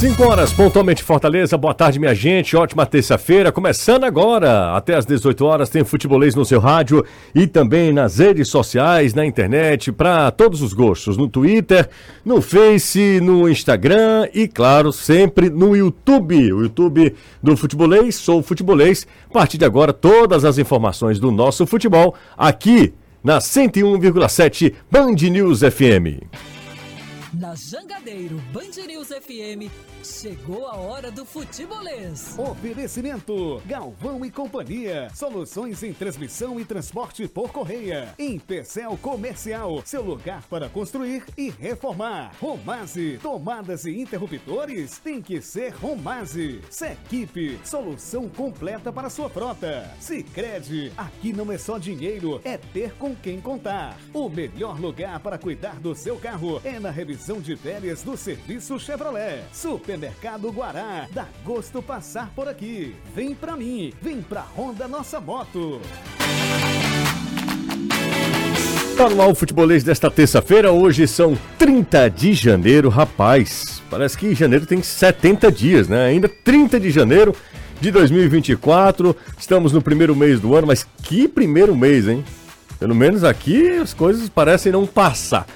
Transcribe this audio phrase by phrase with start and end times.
[0.00, 1.58] 5 horas, pontualmente Fortaleza.
[1.58, 2.56] Boa tarde, minha gente.
[2.56, 3.52] Ótima terça-feira.
[3.52, 4.74] Começando agora.
[4.74, 9.26] Até às 18 horas tem futebolês no seu rádio e também nas redes sociais, na
[9.26, 11.18] internet, para todos os gostos.
[11.18, 11.86] No Twitter,
[12.24, 16.50] no Face, no Instagram e, claro, sempre no YouTube.
[16.50, 19.06] O YouTube do Futebolês, sou Futebolês.
[19.28, 25.60] A partir de agora, todas as informações do nosso futebol aqui na 101,7 Band News
[25.60, 26.24] FM.
[27.32, 29.70] Na Jangadeiro Band News FM,
[30.04, 32.38] chegou a hora do futebolês.
[32.38, 35.08] Oferecimento: Galvão e Companhia.
[35.14, 38.14] Soluções em transmissão e transporte por correia.
[38.18, 42.32] Em Pecel Comercial, seu lugar para construir e reformar.
[42.40, 44.98] Romase, tomadas e interruptores?
[44.98, 46.60] Tem que ser Romase.
[46.70, 49.90] Sequipe, solução completa para sua frota.
[50.00, 53.96] Sicredi, aqui não é só dinheiro, é ter com quem contar.
[54.12, 58.78] O melhor lugar para cuidar do seu carro é na revisão de férias do serviço
[58.78, 59.44] Chevrolet.
[59.90, 61.08] Supermercado Guará.
[61.12, 62.94] Dá gosto passar por aqui.
[63.12, 63.92] Vem pra mim.
[64.00, 65.80] Vem pra Honda Nossa Moto.
[68.96, 70.70] Tá no ar o futebolês desta terça-feira.
[70.70, 73.82] Hoje são 30 de janeiro, rapaz.
[73.90, 76.04] Parece que janeiro tem 70 dias, né?
[76.04, 77.34] Ainda 30 de janeiro
[77.80, 79.16] de 2024.
[79.36, 82.24] Estamos no primeiro mês do ano, mas que primeiro mês, hein?
[82.78, 85.48] Pelo menos aqui as coisas parecem não passar.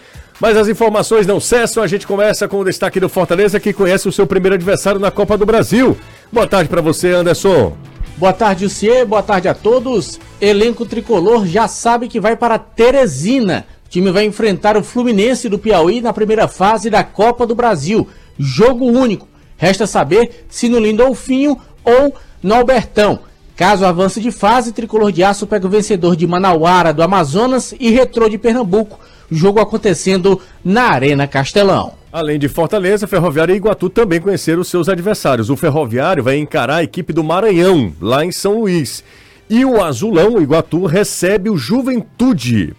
[0.45, 1.83] Mas as informações não cessam.
[1.83, 5.11] A gente começa com o destaque do Fortaleza, que conhece o seu primeiro adversário na
[5.11, 5.97] Copa do Brasil.
[6.31, 7.75] Boa tarde para você, Anderson.
[8.19, 9.07] Boa tarde, Lucier.
[9.07, 10.21] Boa tarde a todos.
[10.39, 13.65] Elenco tricolor já sabe que vai para Teresina.
[13.87, 18.07] O time vai enfrentar o Fluminense do Piauí na primeira fase da Copa do Brasil.
[18.39, 19.27] Jogo único.
[19.57, 23.21] Resta saber se no Lindolfinho ou no Albertão.
[23.57, 27.89] Caso avance de fase, Tricolor de Aço pega o vencedor de Manauara do Amazonas e
[27.89, 31.95] Retrô de Pernambuco jogo acontecendo na Arena Castelão.
[32.13, 35.51] Além de Fortaleza, Ferroviário e Iguatu também conheceram os seus adversários.
[35.51, 39.03] O Ferroviário vai encarar a equipe do Maranhão, lá em São Luís.
[39.51, 42.75] E o Azulão, o Iguatu, recebe o Juventude.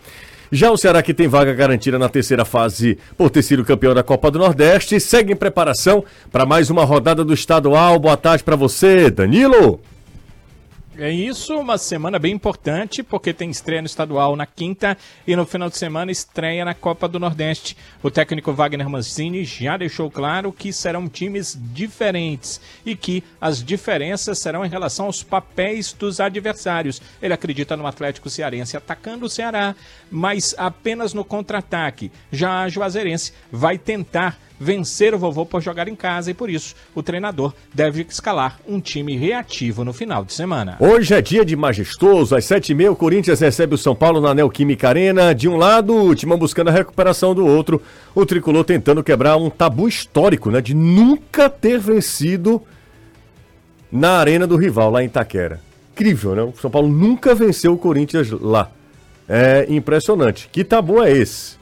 [0.51, 4.03] Já o Ceará, que tem vaga garantida na terceira fase por ter sido campeão da
[4.03, 7.99] Copa do Nordeste, segue em preparação para mais uma rodada do estadual.
[7.99, 9.81] Boa tarde para você, Danilo.
[10.97, 14.97] É isso, uma semana bem importante, porque tem estreia no estadual na quinta
[15.27, 17.75] e no final de semana estreia na Copa do Nordeste.
[18.01, 24.39] O técnico Wagner Mancini já deixou claro que serão times diferentes e que as diferenças
[24.39, 27.01] serão em relação aos papéis dos adversários.
[27.21, 29.75] Ele acredita no Atlético Cearense atacando o Ceará,
[30.09, 32.09] mas apenas no contra-ataque.
[32.31, 36.75] Já a Juazeirense vai tentar vencer o vovô por jogar em casa e por isso
[36.93, 40.77] o treinador deve escalar um time reativo no final de semana.
[40.79, 44.21] Hoje é dia de majestoso, às sete e meia o Corinthians recebe o São Paulo
[44.21, 47.81] na Neoquímica Arena, de um lado o Timão buscando a recuperação do outro,
[48.13, 52.61] o Tricolor tentando quebrar um tabu histórico, né, de nunca ter vencido
[53.91, 55.61] na arena do rival lá em Itaquera.
[55.93, 56.41] Incrível, né?
[56.41, 58.69] O São Paulo nunca venceu o Corinthians lá.
[59.27, 60.49] É impressionante.
[60.51, 61.57] Que tabu é esse?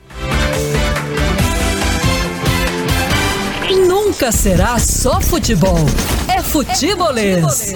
[4.13, 5.75] Nunca será só futebol.
[6.31, 7.73] É futebolês.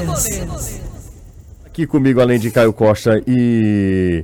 [1.65, 4.23] Aqui comigo, além de Caio Costa e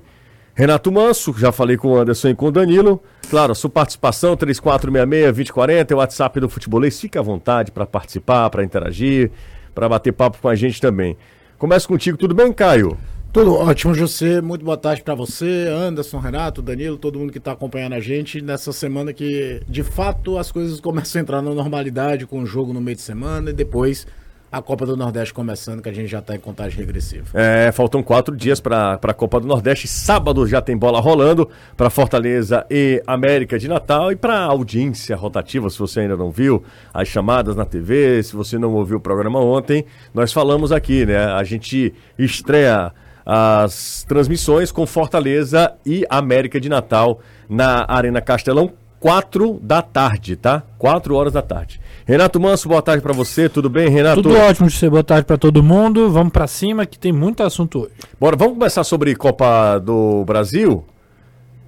[0.54, 3.02] Renato Manso, já falei com o Anderson e com o Danilo.
[3.32, 7.00] Claro, sua participação, 3466-2040, é o WhatsApp do Futebolês.
[7.00, 9.32] Fique à vontade para participar, para interagir,
[9.74, 11.18] para bater papo com a gente também.
[11.58, 12.96] Começo contigo, tudo bem, Caio?
[13.34, 14.42] Tudo ótimo, José.
[14.42, 18.40] Muito boa tarde para você, Anderson, Renato, Danilo, todo mundo que está acompanhando a gente
[18.44, 22.72] nessa semana que, de fato, as coisas começam a entrar na normalidade com o jogo
[22.74, 24.06] no meio de semana e depois
[24.52, 27.26] a Copa do Nordeste começando, que a gente já está em contagem regressiva.
[27.34, 29.88] É, faltam quatro dias para a Copa do Nordeste.
[29.88, 35.72] Sábado já tem bola rolando para Fortaleza e América de Natal e para audiência rotativa,
[35.72, 36.64] se você ainda não viu
[36.94, 41.18] as chamadas na TV, se você não ouviu o programa ontem, nós falamos aqui, né?
[41.18, 42.94] A gente estreia
[43.26, 47.20] as transmissões com Fortaleza e América de Natal
[47.50, 50.64] na Arena Castelão, 4 da tarde, tá?
[50.78, 51.80] 4 horas da tarde.
[52.06, 54.22] Renato Manso, boa tarde para você, tudo bem, Renato?
[54.22, 56.10] Tudo ótimo, você boa tarde para todo mundo.
[56.10, 57.92] Vamos para cima que tem muito assunto hoje.
[58.20, 60.86] Bora, vamos começar sobre Copa do Brasil.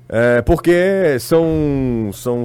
[0.08, 2.44] É, porque são, são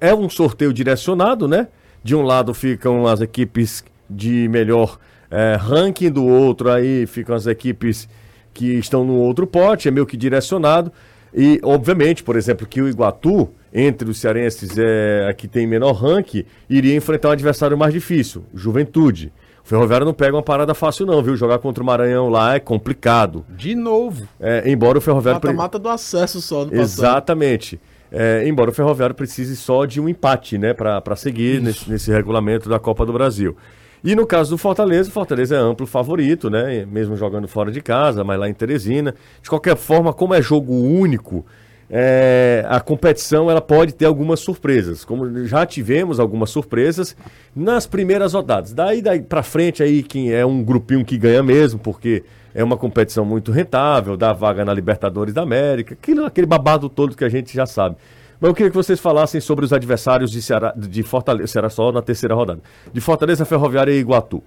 [0.00, 1.68] é um sorteio direcionado, né?
[2.02, 4.98] De um lado ficam as equipes de melhor
[5.30, 8.08] é, ranking, do outro aí ficam as equipes
[8.56, 10.90] que estão no outro pote, é meio que direcionado.
[11.34, 15.92] E, obviamente, por exemplo, que o Iguatu, entre os cearenses é, a que tem menor
[15.92, 19.30] ranking, iria enfrentar um adversário mais difícil, Juventude.
[19.62, 21.36] O Ferroviário não pega uma parada fácil, não, viu?
[21.36, 23.44] Jogar contra o Maranhão lá é complicado.
[23.50, 24.26] De novo.
[24.40, 25.40] É, embora o Ferroviário.
[25.42, 27.78] Mata-mata do acesso só no Exatamente.
[28.10, 32.68] É, embora o Ferroviário precise só de um empate, né, para seguir nesse, nesse regulamento
[32.68, 33.56] da Copa do Brasil.
[34.04, 36.86] E no caso do Fortaleza, o Fortaleza é amplo favorito, né?
[36.86, 39.14] Mesmo jogando fora de casa, mas lá em Teresina.
[39.42, 41.44] De qualquer forma, como é jogo único,
[41.88, 45.04] é, a competição ela pode ter algumas surpresas.
[45.04, 47.16] Como já tivemos algumas surpresas
[47.54, 48.72] nas primeiras rodadas.
[48.72, 52.76] Daí, daí para frente aí que é um grupinho que ganha mesmo, porque é uma
[52.76, 55.96] competição muito rentável, dá vaga na Libertadores da América,
[56.26, 57.96] aquele babado todo que a gente já sabe.
[58.40, 61.90] Mas eu queria que vocês falassem sobre os adversários de, Ceará, de Fortaleza, Ceará só
[61.92, 62.60] na terceira rodada.
[62.92, 64.42] De Fortaleza, Ferroviária e Iguatu.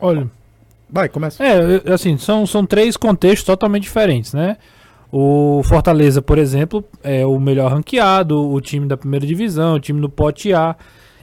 [0.00, 0.28] Olha,
[0.90, 1.44] Vai, começa.
[1.44, 4.56] É, eu- assim, são, são três contextos totalmente diferentes, né?
[5.12, 10.00] O Fortaleza, por exemplo, é o melhor ranqueado, o time da primeira divisão, o time
[10.00, 10.74] do pote A,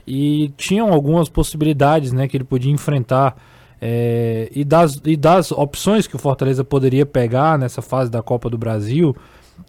[0.05, 3.35] e tinham algumas possibilidades, né, que ele podia enfrentar,
[3.81, 8.49] é, e, das, e das opções que o Fortaleza poderia pegar nessa fase da Copa
[8.49, 9.15] do Brasil,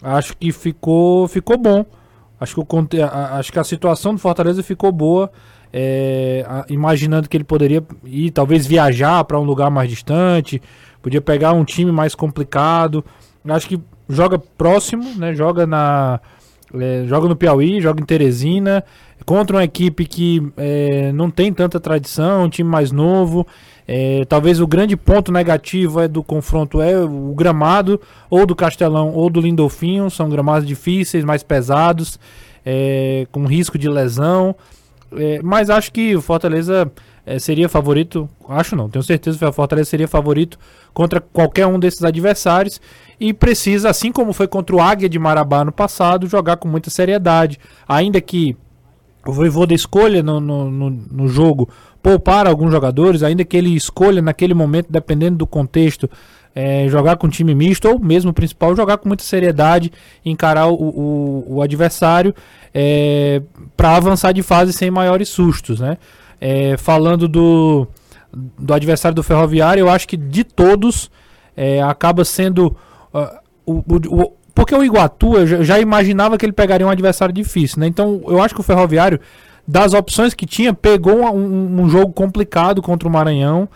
[0.03, 1.85] acho que ficou, ficou bom.
[2.39, 2.67] Acho que, o,
[3.33, 5.31] acho que a situação do Fortaleza ficou boa,
[5.73, 10.61] é, imaginando que ele poderia ir, talvez viajar para um lugar mais distante,
[11.01, 13.05] podia pegar um time mais complicado.
[13.49, 15.35] Acho que joga próximo, né?
[15.35, 16.21] Joga na
[16.75, 18.85] é, joga no Piauí, joga em Teresina,
[19.25, 23.47] contra uma equipe que é, não tem tanta tradição, um time mais novo.
[23.89, 29.13] É, talvez o grande ponto negativo é do confronto é o gramado, ou do Castelão
[29.13, 32.19] ou do Lindolfinho, são gramados difíceis, mais pesados,
[32.65, 34.57] é, com risco de lesão.
[35.13, 36.91] É, mas acho que o Fortaleza
[37.25, 38.29] é, seria favorito.
[38.49, 40.59] Acho não, tenho certeza que o Fortaleza seria favorito
[40.93, 42.81] contra qualquer um desses adversários.
[43.21, 46.91] E precisa, assim como foi contra o Águia de Marabá no passado, jogar com muita
[46.91, 47.59] seriedade.
[47.89, 48.57] Ainda que
[49.27, 51.69] o Voivoda escolha no, no, no, no jogo
[52.07, 56.09] poupar alguns jogadores, ainda que ele escolha naquele momento, dependendo do contexto,
[56.55, 59.91] é, jogar com time misto ou mesmo principal, jogar com muita seriedade,
[60.25, 62.33] encarar o, o, o adversário
[63.77, 65.81] para avançar de fase sem maiores sustos.
[65.81, 65.99] Né?
[66.41, 67.89] É, falando do,
[68.57, 71.11] do adversário do Ferroviário, eu acho que de todos
[71.57, 72.77] é, acaba sendo.
[73.13, 77.35] ah, o, o- porque o Iguatu, eu já, já imaginava que ele pegaria um adversário
[77.35, 77.87] difícil, né?
[77.89, 79.21] Então eu acho que o Ferroviário,
[79.67, 83.69] das opções que tinha, pegou um, um- jogo complicado contra o Maranhão.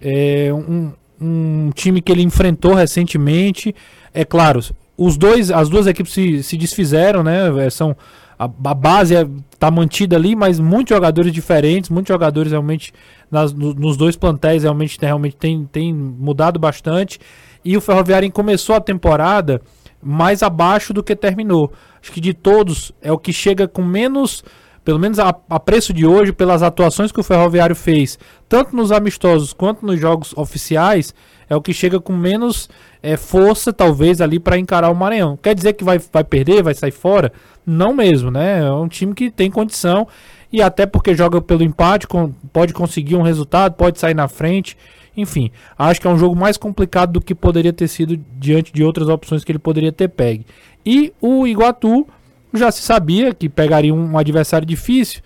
[0.00, 3.74] É, um, um time que ele enfrentou recentemente.
[4.14, 4.60] É claro,
[4.96, 7.64] os dois, as duas equipes se, se desfizeram, né?
[7.66, 7.96] É, São,
[8.38, 9.14] a, a base
[9.52, 12.92] está mantida ali, mas muitos jogadores diferentes, muitos jogadores realmente
[13.30, 17.18] nas- no- nos dois plantéis realmente, realmente tem, tem mudado bastante.
[17.64, 19.60] E o Ferroviário começou a temporada
[20.02, 21.72] mais abaixo do que terminou.
[22.02, 24.42] Acho que de todos é o que chega com menos,
[24.84, 28.18] pelo menos a, a preço de hoje, pelas atuações que o Ferroviário fez,
[28.48, 31.14] tanto nos amistosos quanto nos jogos oficiais,
[31.48, 32.68] é o que chega com menos
[33.02, 35.36] é, força, talvez, ali para encarar o Maranhão.
[35.36, 37.32] Quer dizer que vai, vai perder, vai sair fora?
[37.64, 38.60] Não mesmo, né?
[38.66, 40.08] É um time que tem condição
[40.52, 44.76] e até porque joga pelo empate, com- pode conseguir um resultado, pode sair na frente.
[45.16, 48.82] Enfim, acho que é um jogo mais complicado do que poderia ter sido diante de
[48.82, 50.46] outras opções que ele poderia ter pegue.
[50.86, 52.06] E o Iguatu
[52.54, 55.22] já se sabia que pegaria um adversário difícil,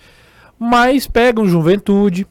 [0.59, 2.27] mas pega um Juventude,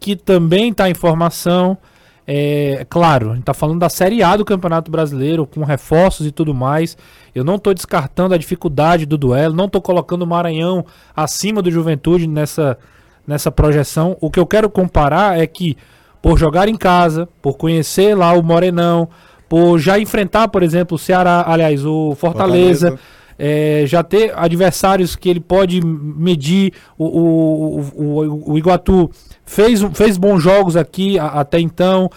[0.00, 1.78] que também está em formação.
[2.26, 6.30] É claro, a gente está falando da Série A do Campeonato Brasileiro, com reforços e
[6.30, 6.96] tudo mais.
[7.34, 11.70] Eu não estou descartando a dificuldade do duelo, não estou colocando o Maranhão acima do
[11.70, 12.78] Juventude nessa,
[13.26, 14.16] nessa projeção.
[14.20, 15.76] O que eu quero comparar é que,
[16.22, 19.08] por jogar em casa, por conhecer lá o Morenão,
[19.46, 22.88] por já enfrentar, por exemplo, o Ceará, aliás, o Fortaleza.
[22.88, 23.23] Fortaleza.
[23.38, 26.72] É, já ter adversários que ele pode medir.
[26.96, 29.10] O, o, o, o Iguatu
[29.44, 32.10] fez, fez bons jogos aqui a- até então,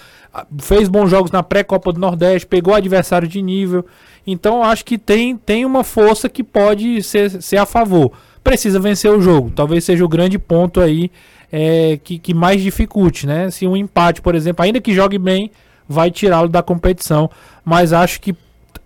[0.60, 3.86] fez bons jogos na pré-Copa do Nordeste, pegou adversário de nível.
[4.26, 8.12] Então acho que tem, tem uma força que pode ser, ser a favor.
[8.44, 9.52] Precisa vencer o jogo.
[9.56, 11.10] Talvez seja o grande ponto aí
[11.52, 13.50] é, que, que mais dificulte, né?
[13.50, 15.50] Se um empate, por exemplo, ainda que jogue bem,
[15.88, 17.30] vai tirá-lo da competição.
[17.64, 18.36] Mas acho que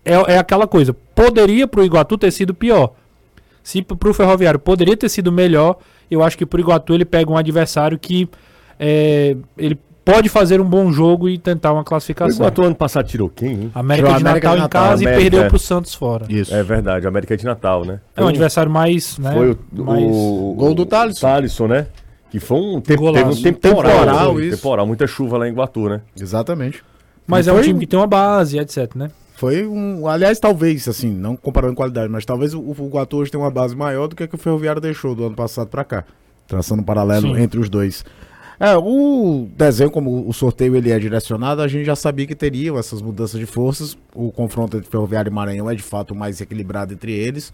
[0.05, 0.93] é, é aquela coisa.
[0.93, 2.93] Poderia pro Iguatu ter sido pior.
[3.63, 5.77] Se p- pro Ferroviário poderia ter sido melhor,
[6.09, 8.27] eu acho que pro Iguatu ele pega um adversário que
[8.79, 12.37] é, ele pode fazer um bom jogo e tentar uma O classificação.
[12.37, 13.71] Iguatu ano passado tirou quem, hein?
[13.75, 15.47] América Tirou de América Natal de em Natal, casa e América, perdeu é.
[15.49, 16.25] pro Santos fora.
[16.27, 16.53] Isso.
[16.55, 17.99] É verdade, América de Natal, né?
[18.15, 19.31] É um adversário mais, né?
[19.31, 20.03] Foi o, mais...
[20.03, 21.27] o, Gol do Thalisson.
[21.27, 21.87] Thalisson, né?
[22.31, 23.25] Que foi um, tempo, Golaço.
[23.25, 24.55] teve um tempo Temporal, temporal, isso.
[24.57, 26.01] temporal, muita chuva lá em Iguatu, né?
[26.19, 26.83] Exatamente.
[27.27, 29.11] Mas E é um time que tem uma base, etc, né?
[29.41, 30.07] Foi um.
[30.07, 33.49] Aliás, talvez, assim, não comparando em qualidade, mas talvez o, o Guatu hoje tenha uma
[33.49, 36.05] base maior do que a que o Ferroviário deixou do ano passado pra cá.
[36.47, 37.41] Traçando um paralelo Sim.
[37.41, 38.05] entre os dois.
[38.59, 42.77] É, o desenho, como o sorteio ele é direcionado, a gente já sabia que teriam
[42.77, 43.97] essas mudanças de forças.
[44.13, 47.51] O confronto entre Ferroviário e Maranhão é de fato mais equilibrado entre eles.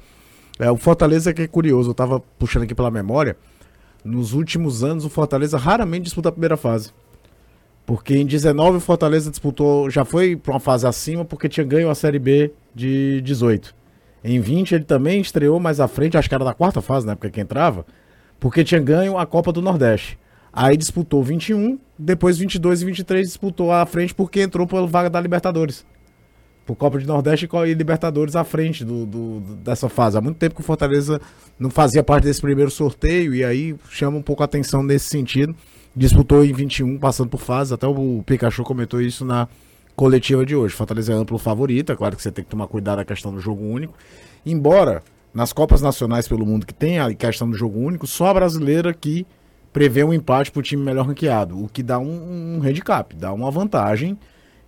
[0.60, 3.38] É, o Fortaleza que é curioso, eu tava puxando aqui pela memória.
[4.04, 6.92] Nos últimos anos, o Fortaleza raramente disputa a primeira fase.
[7.88, 11.90] Porque em 19 o Fortaleza disputou, já foi para uma fase acima, porque tinha ganho
[11.90, 13.74] a Série B de 18.
[14.22, 17.14] Em 20 ele também estreou mais à frente, acho que era da quarta fase na
[17.14, 17.86] época que entrava,
[18.42, 20.20] porque tinha ganho a Copa do Nordeste.
[20.52, 25.22] Aí disputou 21, depois 22 e 23 disputou à frente porque entrou pela vaga da
[25.22, 25.86] Libertadores.
[26.66, 30.18] Por Copa de Nordeste e Libertadores à frente do, do, dessa fase.
[30.18, 31.22] Há muito tempo que o Fortaleza
[31.58, 35.56] não fazia parte desse primeiro sorteio e aí chama um pouco a atenção nesse sentido.
[35.98, 37.74] Disputou em 21, passando por fase.
[37.74, 39.48] Até o Pikachu comentou isso na
[39.96, 40.76] coletiva de hoje.
[40.76, 43.40] Fortaleza é amplo favorito, é claro que você tem que tomar cuidado na questão do
[43.40, 43.96] jogo único.
[44.46, 45.02] Embora
[45.34, 48.94] nas Copas Nacionais pelo mundo que tem a questão do jogo único, só a brasileira
[48.94, 49.26] que
[49.74, 53.34] prevê um empate para o time melhor ranqueado, o que dá um, um handicap, dá
[53.34, 54.20] uma vantagem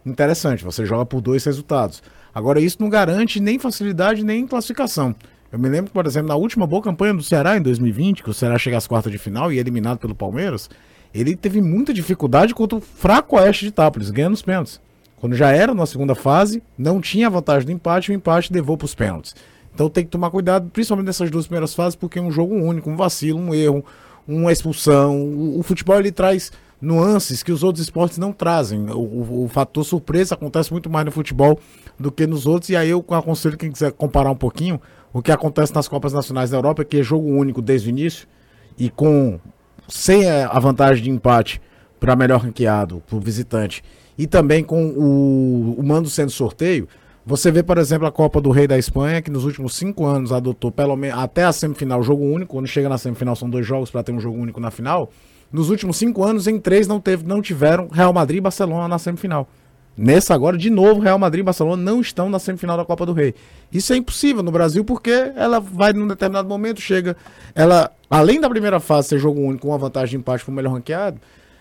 [0.03, 0.63] interessante.
[0.63, 2.01] Você joga por dois resultados.
[2.33, 5.15] Agora, isso não garante nem facilidade nem classificação.
[5.51, 8.33] Eu me lembro, por exemplo, na última boa campanha do Ceará em 2020, que o
[8.33, 10.67] Ceará chega às quartas de final e é eliminado pelo Palmeiras,
[11.13, 14.79] ele teve muita dificuldade contra o fraco Oeste de Itápolis, ganhando os pênaltis.
[15.17, 18.85] Quando já era na segunda fase, não tinha vantagem do empate, o empate levou para
[18.85, 19.35] os pênaltis.
[19.73, 22.89] Então tem que tomar cuidado, principalmente nessas duas primeiras fases, porque é um jogo único,
[22.89, 23.83] um vacilo, um erro,
[24.27, 25.17] uma expulsão.
[25.21, 26.51] O, o futebol ele traz
[26.81, 28.89] nuances que os outros esportes não trazem.
[28.89, 31.59] O, o, o, fator surpresa acontece muito mais no futebol
[31.99, 32.69] do que nos outros.
[32.69, 34.79] E aí eu aconselho quem quiser comparar um pouquinho
[35.11, 38.27] o que acontece nas Copas Nacionais da Europa, que é jogo único desde o início
[38.77, 39.39] e com
[39.89, 41.61] sem a vantagem de empate
[41.99, 43.83] para melhor ranqueado, para o visitante,
[44.17, 46.87] e também com o, o mando sendo sorteio.
[47.25, 50.31] Você vê, por exemplo, a Copa do Rei da Espanha, que nos últimos cinco anos
[50.31, 52.53] adotou pelo menos até a semifinal jogo único.
[52.53, 55.11] Quando chega na semifinal são dois jogos para ter um jogo único na final.
[55.51, 58.97] Nos últimos cinco anos, em três não, teve, não tiveram Real Madrid e Barcelona na
[58.97, 59.47] semifinal.
[60.01, 63.11] Nessa agora, de novo, Real Madrid e Barcelona não estão na semifinal da Copa do
[63.11, 63.35] Rei.
[63.69, 67.17] Isso é impossível no Brasil porque ela vai num determinado momento, chega.
[67.53, 70.55] Ela, além da primeira fase ser jogo único com uma vantagem de empate para o
[70.55, 71.19] melhor ranqueado,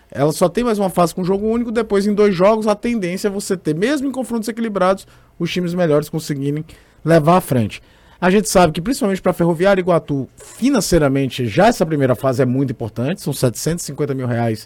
[0.09, 1.69] ela só tem mais uma fase com jogo único.
[1.69, 5.05] Depois, em dois jogos, a tendência é você ter, mesmo em confrontos equilibrados,
[5.37, 6.63] os times melhores conseguirem
[7.03, 7.81] levar à frente.
[8.21, 12.71] A gente sabe que, principalmente para Ferroviária Iguatu, financeiramente, já essa primeira fase é muito
[12.71, 13.21] importante.
[13.21, 14.65] São 750 mil reais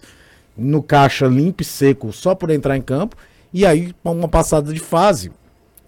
[0.55, 3.17] no caixa limpo e seco só por entrar em campo.
[3.53, 5.31] E aí, uma passada de fase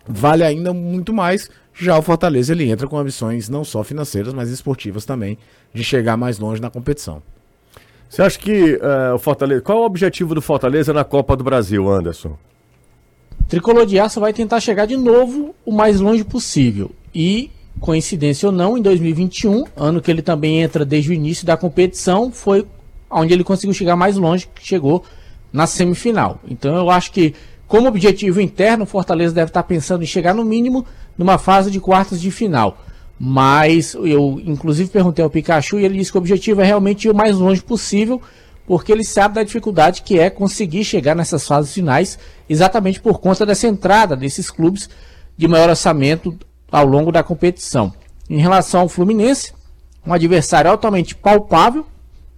[0.08, 1.50] vale ainda muito mais.
[1.74, 5.38] Já o Fortaleza ele entra com ambições não só financeiras, mas esportivas também,
[5.74, 7.22] de chegar mais longe na competição.
[8.08, 9.62] Você acha que uh, o Fortaleza.
[9.62, 12.38] Qual é o objetivo do Fortaleza na Copa do Brasil, Anderson?
[13.48, 16.92] Tricolor de Aço vai tentar chegar de novo o mais longe possível.
[17.14, 21.58] E, coincidência ou não, em 2021, ano que ele também entra desde o início da
[21.58, 22.66] competição, foi
[23.10, 25.04] onde ele conseguiu chegar mais longe, que chegou
[25.52, 26.40] na semifinal.
[26.48, 27.34] Então eu acho que,
[27.68, 30.86] como objetivo interno, o Fortaleza deve estar pensando em chegar no mínimo
[31.18, 32.78] numa fase de quartas de final.
[33.20, 37.12] Mas eu, inclusive, perguntei ao Pikachu e ele disse que o objetivo é realmente ir
[37.12, 38.22] o mais longe possível
[38.68, 42.18] porque ele sabe da dificuldade que é conseguir chegar nessas fases finais,
[42.50, 44.90] exatamente por conta dessa entrada desses clubes
[45.38, 46.38] de maior orçamento
[46.72, 47.94] ao longo da competição.
[48.30, 49.54] Em relação ao Fluminense,
[50.06, 51.86] um adversário altamente palpável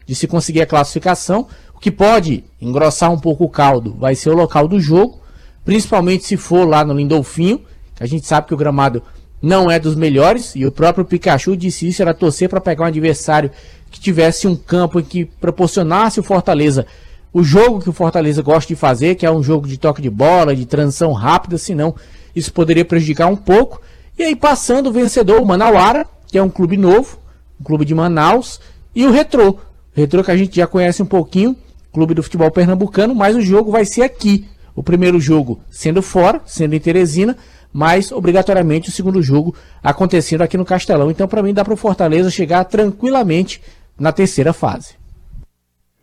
[0.06, 4.32] de se conseguir a classificação, o que pode engrossar um pouco o caldo vai ser
[4.32, 5.22] o local do jogo,
[5.64, 7.62] principalmente se for lá no Lindolfinho,
[7.96, 9.04] que a gente sabe que o gramado
[9.40, 12.88] não é dos melhores, e o próprio Pikachu disse isso, era torcer para pegar um
[12.88, 13.52] adversário
[13.92, 16.88] que tivesse um campo em que proporcionasse o Fortaleza
[17.32, 20.10] o jogo que o Fortaleza gosta de fazer, que é um jogo de toque de
[20.10, 21.94] bola, de transição rápida, senão
[22.36, 23.80] isso poderia prejudicar um pouco.
[24.18, 27.20] E aí passando o vencedor, o Manauara, que é um clube novo,
[27.62, 28.60] um clube de Manaus,
[28.96, 29.60] e o Retrô.
[29.94, 31.56] Retrô que a gente já conhece um pouquinho,
[31.92, 34.48] clube do futebol pernambucano, mas o jogo vai ser aqui.
[34.76, 37.36] O primeiro jogo sendo fora, sendo em Teresina,
[37.74, 41.10] mas obrigatoriamente o segundo jogo acontecendo aqui no Castelão.
[41.10, 43.62] Então, para mim, dá para o Fortaleza chegar tranquilamente
[44.00, 44.96] na terceira fase.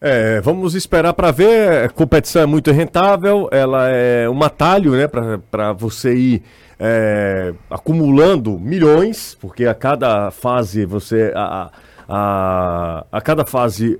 [0.00, 1.84] É, vamos esperar para ver.
[1.84, 5.08] A competição é muito rentável, ela é um atalho né,
[5.50, 6.42] para você ir
[6.78, 11.32] é, acumulando milhões, porque a cada fase você.
[11.34, 11.70] A,
[12.06, 13.98] a, a cada fase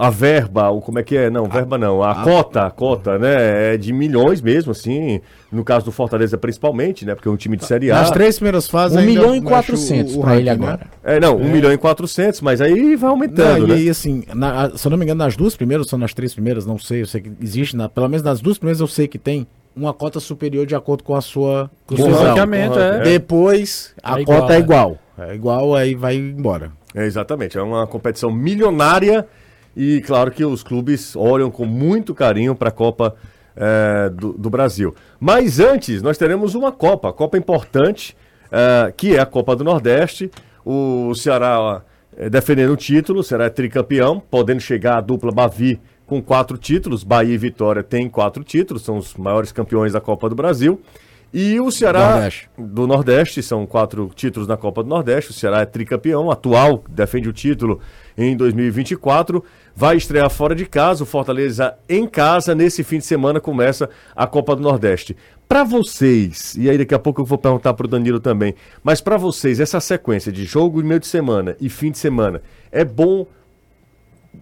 [0.00, 1.30] a verba, o como é que é?
[1.30, 3.74] Não, verba não, a, a cota, a cota, né?
[3.74, 5.20] É de milhões mesmo, assim.
[5.50, 7.14] No caso do Fortaleza, principalmente, né?
[7.14, 7.96] Porque é um time de Série A.
[7.96, 10.50] Nas três primeiras fases, 1 milhão e 400 para ele né?
[10.52, 10.86] agora.
[11.02, 11.48] É, não, 1 é.
[11.48, 13.60] milhão e 400, mas aí vai aumentando.
[13.60, 13.74] Não, né?
[13.74, 16.32] E aí, assim, na, se eu não me engano, nas duas primeiras, são nas três
[16.34, 19.08] primeiras, não sei, eu sei que existe, na, pelo menos nas duas primeiras eu sei
[19.08, 21.70] que tem uma cota superior de acordo com a sua.
[21.86, 23.00] Com o seu ranqueamento, é.
[23.00, 24.98] Depois, a é cota igual, é igual.
[25.18, 26.72] É igual, aí vai embora.
[26.94, 29.26] É, exatamente, é uma competição milionária
[29.76, 33.14] e claro que os clubes olham com muito carinho para a Copa
[33.56, 34.94] é, do, do, Brasil.
[35.18, 38.16] Mas antes, nós teremos uma Copa, Copa importante,
[38.50, 40.30] é, que é a Copa do Nordeste.
[40.64, 41.82] o Ceará
[42.16, 46.58] é, defendendo o título, o Ceará é tricampeão, podendo chegar a dupla Bavi com quatro
[46.58, 47.04] títulos.
[47.04, 50.80] Bahia e Vitória têm quatro títulos, são os maiores campeões da Copa do Brasil.
[51.32, 52.50] E o Ceará Nordeste.
[52.58, 55.30] do Nordeste, são quatro títulos na Copa do Nordeste.
[55.30, 57.80] O Ceará é tricampeão, atual, defende o título
[58.18, 59.42] em 2024.
[59.74, 62.54] Vai estrear fora de casa, o Fortaleza em casa.
[62.54, 65.16] Nesse fim de semana começa a Copa do Nordeste.
[65.48, 69.00] Para vocês, e aí daqui a pouco eu vou perguntar para o Danilo também, mas
[69.00, 72.84] para vocês, essa sequência de jogo em meio de semana e fim de semana é
[72.84, 73.26] bom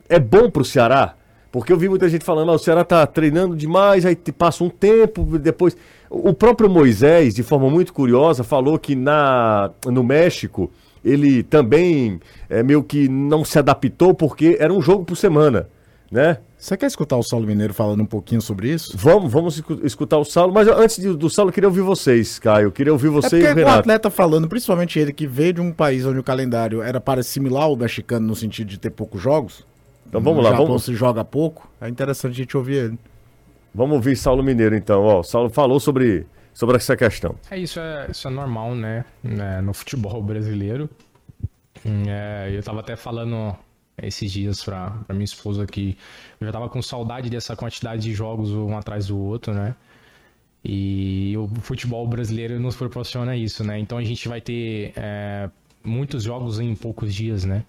[0.08, 1.14] é bom pro Ceará?
[1.50, 4.70] Porque eu vi muita gente falando, ah, o Ceará tá treinando demais, aí passa um
[4.70, 5.76] tempo, depois.
[6.08, 10.70] O próprio Moisés, de forma muito curiosa, falou que na, no México
[11.04, 15.68] ele também é, meio que não se adaptou porque era um jogo por semana,
[16.10, 16.38] né?
[16.58, 18.92] Você quer escutar o Saulo Mineiro falando um pouquinho sobre isso?
[18.94, 22.66] Vamos, vamos escu- escutar o Saulo, mas antes do Saulo, eu queria ouvir vocês, Caio.
[22.66, 23.78] Eu queria ouvir É você e o Renato.
[23.78, 27.70] atleta falando, principalmente ele que veio de um país onde o calendário era para assimilar
[27.70, 29.64] o mexicano no sentido de ter poucos jogos.
[30.06, 31.66] Então vamos lá, Japão vamos, se joga pouco.
[31.80, 32.98] É interessante a gente ouvir ele.
[33.74, 35.02] vamos ouvir Saulo Mineiro então.
[35.02, 36.26] Ó, o Saulo falou sobre,
[36.60, 37.34] sobre essa questão.
[37.50, 39.06] É isso, é, isso é normal, né?
[39.22, 40.90] né, no futebol brasileiro.
[42.06, 43.56] É, eu tava até falando
[44.02, 45.96] esses dias pra, pra minha esposa que
[46.38, 49.74] eu já tava com saudade dessa quantidade de jogos um atrás do outro, né?
[50.62, 53.78] E o futebol brasileiro nos proporciona isso, né?
[53.78, 55.48] Então a gente vai ter é,
[55.82, 57.64] muitos jogos em poucos dias, né?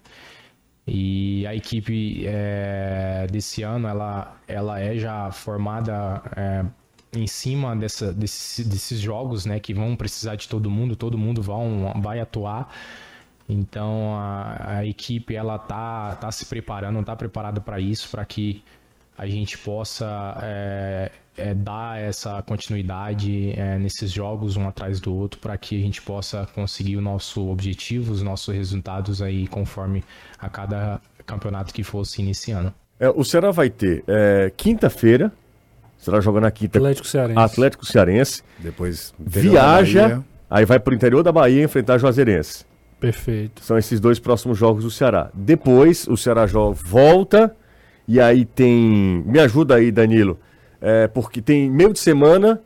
[0.86, 6.64] E a equipe é, desse ano, ela, ela é já formada é,
[7.14, 9.60] em cima dessa, desse- desses jogos, né?
[9.60, 12.72] Que vão precisar de todo mundo, todo mundo vão, vai atuar.
[13.48, 18.62] Então a, a equipe ela tá, tá se preparando, tá preparada para isso, para que
[19.18, 25.38] a gente possa é, é, dar essa continuidade é, nesses jogos um atrás do outro,
[25.38, 30.02] para que a gente possa conseguir o nosso objetivo, os nossos resultados aí conforme
[30.38, 32.72] a cada campeonato que fosse iniciando.
[32.98, 35.32] É, o Ceará vai ter é, quinta-feira,
[36.02, 37.38] o Ceará joga na quinta, Atlético Cearense.
[37.38, 42.66] Atlético Cearense, Depois viaja, aí vai pro interior da Bahia enfrentar Juazeirense.
[42.98, 43.62] Perfeito.
[43.64, 45.30] São esses dois próximos jogos do Ceará.
[45.32, 47.54] Depois, o Ceará joga, volta,
[48.06, 49.22] e aí tem.
[49.24, 50.40] Me ajuda aí, Danilo.
[50.80, 52.60] É, porque tem meio de semana,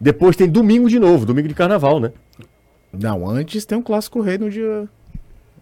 [0.00, 2.10] depois tem domingo de novo, domingo de carnaval, né?
[2.92, 4.88] Não, antes tem um clássico rei no dia.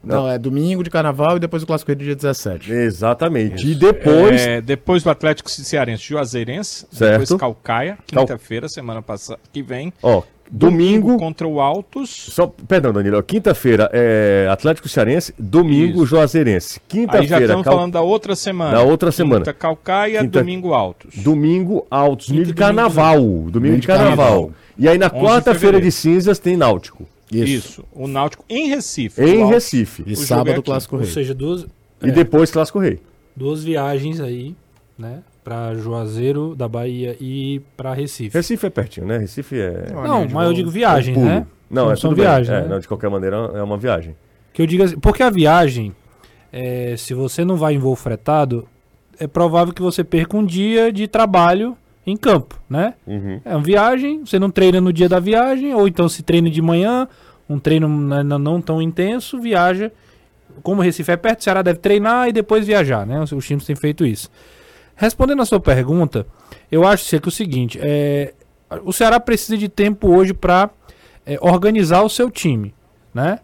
[0.03, 2.71] Não, é domingo de carnaval e depois o clássico rei do dia 17.
[2.73, 3.67] Exatamente.
[3.67, 4.41] E depois.
[4.47, 7.21] É, depois do Atlético Cearense, Juazeirense, Certo.
[7.21, 9.93] depois Calcaia, quinta-feira, semana passada que vem.
[10.03, 11.19] Ó, domingo.
[11.19, 12.11] contra o Altos.
[12.31, 13.23] Só, perdão, Danilo.
[13.23, 16.07] Quinta-feira é Atlético Cearense, domingo Isso.
[16.07, 16.81] Juazeirense.
[16.81, 18.73] Aí já Quinta-feira, estamos Cal- falando da outra semana.
[18.73, 19.41] Da outra semana.
[19.41, 21.15] Quinta Calcaia, Quinta- domingo Altos.
[21.17, 23.21] domingo Altos, domingo de domingo carnaval.
[23.51, 24.17] Domingo de de carnaval.
[24.17, 24.51] carnaval.
[24.79, 25.85] E aí na 11 de quarta-feira fevereiro.
[25.87, 27.05] de cinzas tem Náutico.
[27.31, 27.85] Isso.
[27.93, 29.23] O Náutico em Recife.
[29.23, 30.03] Em Recife.
[30.07, 31.11] E é sábado o clássico Ou rei.
[31.11, 31.67] seja, duas,
[32.03, 32.12] E É.
[32.12, 33.01] depois Clássico Rei.
[33.37, 34.55] duas viagens aí,
[34.99, 35.21] né?
[35.43, 38.37] Pra Juazeiro da Bahia e pra Recife.
[38.37, 39.19] Recife é pertinho, né?
[39.19, 39.87] Recife é.
[39.93, 41.27] Não, mas eu digo viagem, pulo.
[41.27, 41.47] né?
[41.71, 42.14] Não, é são É,
[42.62, 42.67] né?
[42.69, 44.14] não, de qualquer maneira é uma viagem.
[44.53, 45.95] Que eu diga assim, porque a viagem,
[46.53, 48.67] é, se você não vai em voo fretado,
[49.19, 51.77] é provável que você perca um dia de trabalho
[52.11, 52.94] em campo, né?
[53.07, 53.40] Uhum.
[53.44, 56.62] É uma viagem, você não treina no dia da viagem, ou então se treina de
[56.62, 57.09] manhã,
[57.49, 59.90] um treino né, não tão intenso, viaja.
[60.62, 63.23] Como o Recife é perto, o Ceará deve treinar e depois viajar, né?
[63.23, 64.31] Os, times têm feito isso.
[64.97, 66.27] Respondendo a sua pergunta,
[66.71, 68.35] eu acho que é o seguinte: é,
[68.85, 70.71] o Ceará precisa de tempo hoje para
[71.40, 72.75] organizar o seu time,
[73.14, 73.38] né?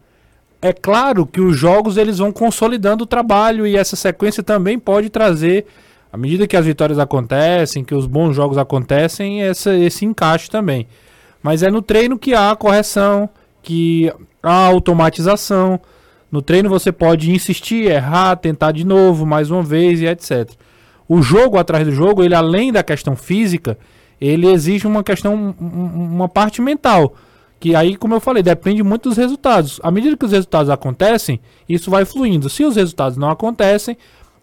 [0.64, 5.11] É claro que os jogos eles vão consolidando o trabalho e essa sequência também pode
[5.11, 5.66] trazer,
[6.14, 10.87] à medida que as vitórias acontecem, que os bons jogos acontecem, essa, esse encaixe também.
[11.42, 13.29] Mas é no treino que há a correção,
[13.61, 15.81] que há a automatização.
[16.31, 20.48] No treino você pode insistir, errar, tentar de novo, mais uma vez e etc.
[21.09, 23.77] O jogo atrás do jogo, ele além da questão física,
[24.20, 27.16] ele exige uma questão, um- um- uma parte mental.
[27.59, 29.81] Que aí, como eu falei, depende muito dos resultados.
[29.83, 32.48] À medida que os resultados acontecem, isso vai fluindo.
[32.48, 33.96] Se os resultados não acontecem,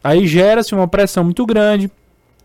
[0.03, 1.91] aí gera-se uma pressão muito grande,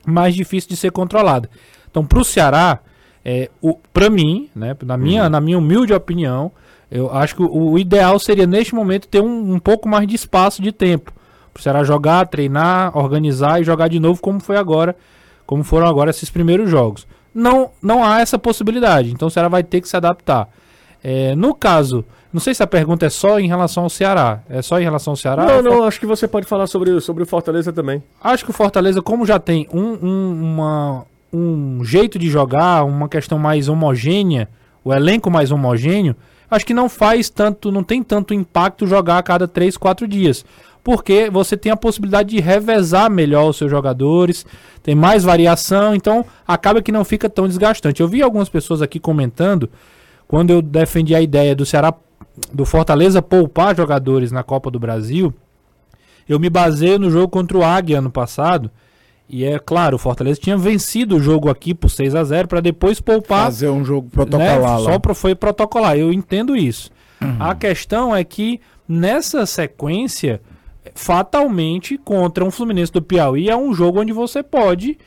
[0.06, 1.50] mais difícil de ser controlada.
[1.90, 2.80] Então, para o Ceará,
[3.24, 3.50] é,
[3.92, 6.52] para mim, né, na, minha, na minha humilde opinião,
[6.90, 10.14] eu acho que o, o ideal seria, neste momento, ter um, um pouco mais de
[10.14, 11.12] espaço de tempo.
[11.52, 14.94] Para o Ceará jogar, treinar, organizar e jogar de novo, como foi agora,
[15.46, 17.06] como foram agora esses primeiros jogos.
[17.34, 20.48] Não, não há essa possibilidade, então o Ceará vai ter que se adaptar.
[21.02, 22.04] É, no caso,
[22.36, 24.40] não sei se a pergunta é só em relação ao Ceará.
[24.50, 25.46] É só em relação ao Ceará?
[25.46, 28.02] não, não, acho que você pode falar sobre, sobre o Fortaleza também.
[28.22, 33.08] Acho que o Fortaleza, como já tem um, um, uma- um jeito de jogar, uma
[33.08, 34.50] questão mais homogênea,
[34.84, 36.14] o elenco mais homogêneo,
[36.50, 40.44] acho que não faz tanto, não tem tanto impacto jogar a cada 3, 4 dias.
[40.84, 44.44] Porque você tem a possibilidade de revezar melhor os seus jogadores,
[44.82, 48.02] tem mais variação, então acaba que não fica tão desgastante.
[48.02, 49.70] Eu vi algumas pessoas aqui comentando,
[50.28, 51.92] quando eu defendi a ideia do Ceará,
[52.52, 55.32] do Fortaleza poupar jogadores na Copa do Brasil,
[56.28, 58.70] eu me baseio no jogo contra o Águia ano passado.
[59.28, 62.60] E é claro, o Fortaleza tinha vencido o jogo aqui por 6 a 0 para
[62.60, 63.46] depois poupar.
[63.46, 64.84] Fazer um jogo protocolar né?
[64.84, 65.96] Só pro, foi protocolar.
[65.96, 66.90] Eu entendo isso.
[67.40, 70.40] A questão é que nessa sequência,
[70.94, 74.98] fatalmente, contra um Fluminense do Piauí, é um jogo onde você pode.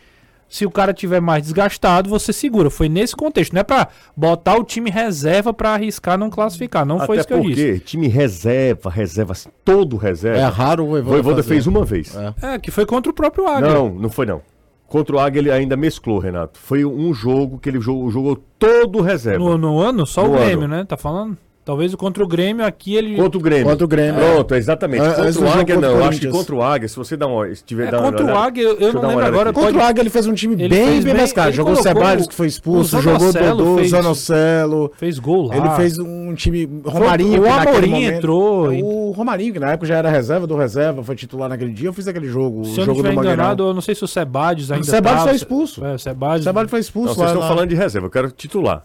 [0.49, 2.71] Se o cara tiver mais desgastado, você segura.
[2.71, 3.53] Foi nesse contexto.
[3.53, 6.85] Não é pra botar o time reserva pra arriscar não classificar.
[6.85, 7.67] Não foi Até isso que eu disse.
[7.73, 10.39] porque time reserva, reserva, assim, todo reserva.
[10.39, 12.15] É raro o O Voivoda, Voivoda fez uma vez.
[12.41, 12.55] É.
[12.55, 13.69] É, que foi contra o próprio Águia.
[13.71, 14.41] Não, não foi não.
[14.87, 16.57] Contra o Águia ele ainda mesclou, Renato.
[16.57, 19.37] Foi um jogo que ele jogou, jogou todo reserva.
[19.37, 20.77] No, no ano, só No o Grêmio, ano.
[20.77, 20.83] né?
[20.83, 21.37] Tá falando?
[21.69, 23.15] Talvez o contra o Grêmio aqui ele.
[23.15, 23.65] Contra o Grêmio.
[23.65, 24.19] Contra o Grêmio.
[24.19, 25.03] Pronto, exatamente.
[25.03, 26.07] É, contra o jogo Águia contra o não.
[26.07, 27.53] Acho que contra o Águia, se você dá uma.
[27.55, 29.59] Se tiver É, dá uma contra o Águia, eu- eu não lembro agora aqui.
[29.59, 31.49] Contra o Águia ele fez um time Ele bem, bem bem- mais caro.
[31.49, 34.91] ele Jogou o Ceballos, que foi expulso, o jogou o Dodô, o fez- Zanocelo.
[34.97, 35.57] Fez gol lá.
[35.57, 36.67] Ele fez um time.
[36.83, 37.39] Romarinho.
[37.39, 38.73] o que naquele Amorim momento- entrou.
[38.73, 41.89] e- O Romarinho, que na época já era reserva do reserva, foi titular naquele dia.
[41.89, 42.65] Eu fiz aquele jogo.
[42.65, 44.85] Se o eu não jogo do enganado, eu não sei se o Sebadios ainda O
[44.85, 45.27] Sebadios tava.
[45.27, 45.85] foi expulso.
[45.85, 45.99] É, o.
[45.99, 48.81] Ceballos foi expulso vocês estão falando de reserva, eu quero titular.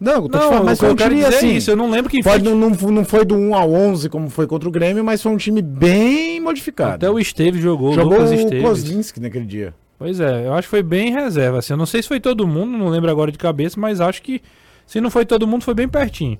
[0.00, 1.56] Não, eu tô te Não, falando, mas foi eu um quero time dizer é assim.
[1.56, 2.54] isso, eu não lembro quem Pode, foi.
[2.54, 5.32] não, não, não foi do 1 ao 11 como foi contra o Grêmio, mas foi
[5.32, 6.94] um time bem modificado.
[6.94, 8.62] Até o Esteves jogou, Jogou Lucas o Esteves.
[8.62, 9.74] Kozinski naquele dia.
[9.98, 11.58] Pois é, eu acho que foi bem reserva.
[11.58, 14.22] Assim, eu não sei se foi todo mundo, não lembro agora de cabeça, mas acho
[14.22, 14.40] que
[14.86, 16.38] se não foi todo mundo, foi bem pertinho.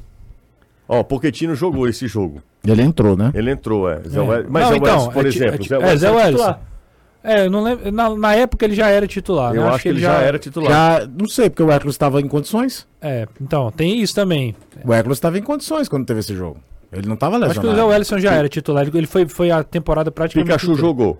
[0.88, 2.40] Ó, o Pochettino jogou esse jogo.
[2.64, 3.30] Ele entrou, né?
[3.34, 4.00] Ele entrou, é.
[4.08, 4.44] Zé É.
[4.48, 5.54] Mas Não, Zé então, Welles, por é exemplo.
[5.54, 6.40] é ti- é, Welles Zé Welles.
[7.22, 7.90] É, eu não lembro.
[7.92, 9.58] Na, na época ele já era titular, né?
[9.58, 10.70] Eu acho que ele já era titular.
[11.02, 12.86] Já, não sei, porque o Hércules estava em condições.
[13.02, 14.54] É, então, tem isso também.
[14.84, 16.58] O Hércules estava em condições quando teve esse jogo.
[16.92, 17.68] Ele não estava Acho lesionado.
[17.68, 18.88] que o Zé Wellison já era titular.
[18.94, 20.46] Ele foi, foi a temporada praticamente.
[20.48, 20.80] Pikachu inteira.
[20.88, 21.18] jogou.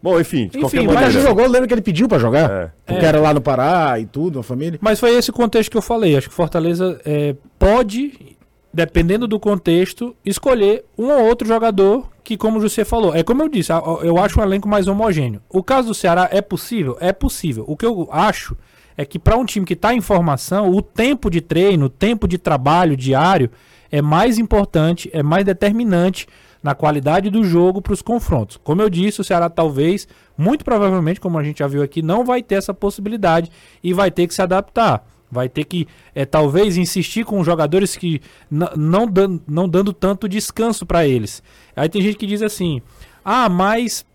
[0.00, 1.28] Bom, enfim, de Enfim, qualquer mas O Pikachu maneira.
[1.28, 2.48] jogou, lembra que ele pediu pra jogar?
[2.48, 2.70] É.
[2.86, 3.08] Porque É.
[3.08, 4.78] era lá no Pará e tudo, a família.
[4.80, 6.16] Mas foi esse contexto que eu falei.
[6.16, 8.27] Acho que Fortaleza é, pode,
[8.72, 13.48] dependendo do contexto, escolher um ou outro jogador que, como você falou, é como eu
[13.48, 15.40] disse, eu acho um elenco mais homogêneo.
[15.48, 16.96] O caso do Ceará é possível?
[17.00, 17.64] É possível.
[17.66, 18.56] O que eu acho
[18.96, 22.28] é que para um time que está em formação, o tempo de treino, o tempo
[22.28, 23.50] de trabalho diário
[23.90, 26.26] é mais importante, é mais determinante
[26.62, 28.58] na qualidade do jogo para os confrontos.
[28.62, 32.24] Como eu disse, o Ceará talvez, muito provavelmente, como a gente já viu aqui, não
[32.24, 33.50] vai ter essa possibilidade
[33.82, 35.06] e vai ter que se adaptar.
[35.30, 40.86] Vai ter que, é, talvez, insistir com jogadores que não, dan não dando tanto descanso
[40.86, 41.42] para eles.
[41.76, 42.80] Aí tem gente que diz assim:
[43.24, 44.06] ah, mas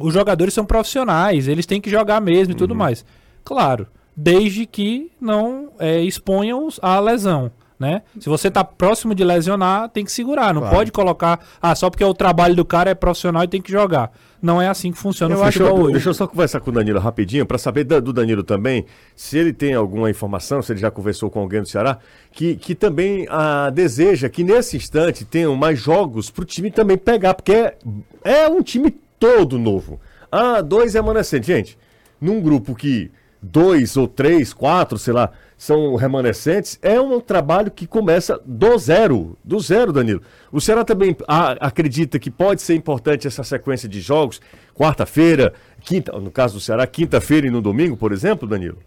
[0.00, 3.04] os jogadores são profissionais, eles têm que jogar mesmo e tudo mais.
[3.44, 7.50] Claro, desde que não é, exponham a lesão.
[7.78, 8.00] Né?
[8.18, 10.54] Se você tá próximo de lesionar, tem que segurar.
[10.54, 10.76] Não Claro.
[10.76, 14.10] pode colocar, ah, só porque o trabalho do cara é profissional e tem que jogar.
[14.40, 15.92] Não é assim que funciona Eu o acho, futebol hoje.
[15.92, 19.52] deixa eu só conversar com o Danilo rapidinho, para saber do Danilo também, se ele
[19.52, 21.98] tem alguma informação, se ele já conversou com alguém do Ceará,
[22.32, 26.96] que, que também ah, deseja que nesse instante tenham mais jogos para o time também
[26.96, 27.76] pegar, porque é,
[28.24, 30.00] é um time todo novo.
[30.32, 31.46] Ah, dois remanescentes.
[31.46, 31.78] Gente,
[32.18, 33.10] num grupo que
[33.42, 39.38] dois ou três, quatro, sei lá, são remanescentes, é um trabalho que começa do zero.
[39.42, 40.22] Do zero, Danilo.
[40.52, 44.40] O Ceará também acredita que pode ser importante essa sequência de jogos,
[44.74, 48.78] quarta-feira, quinta, no caso do Ceará, quinta-feira e no domingo, por exemplo, Danilo?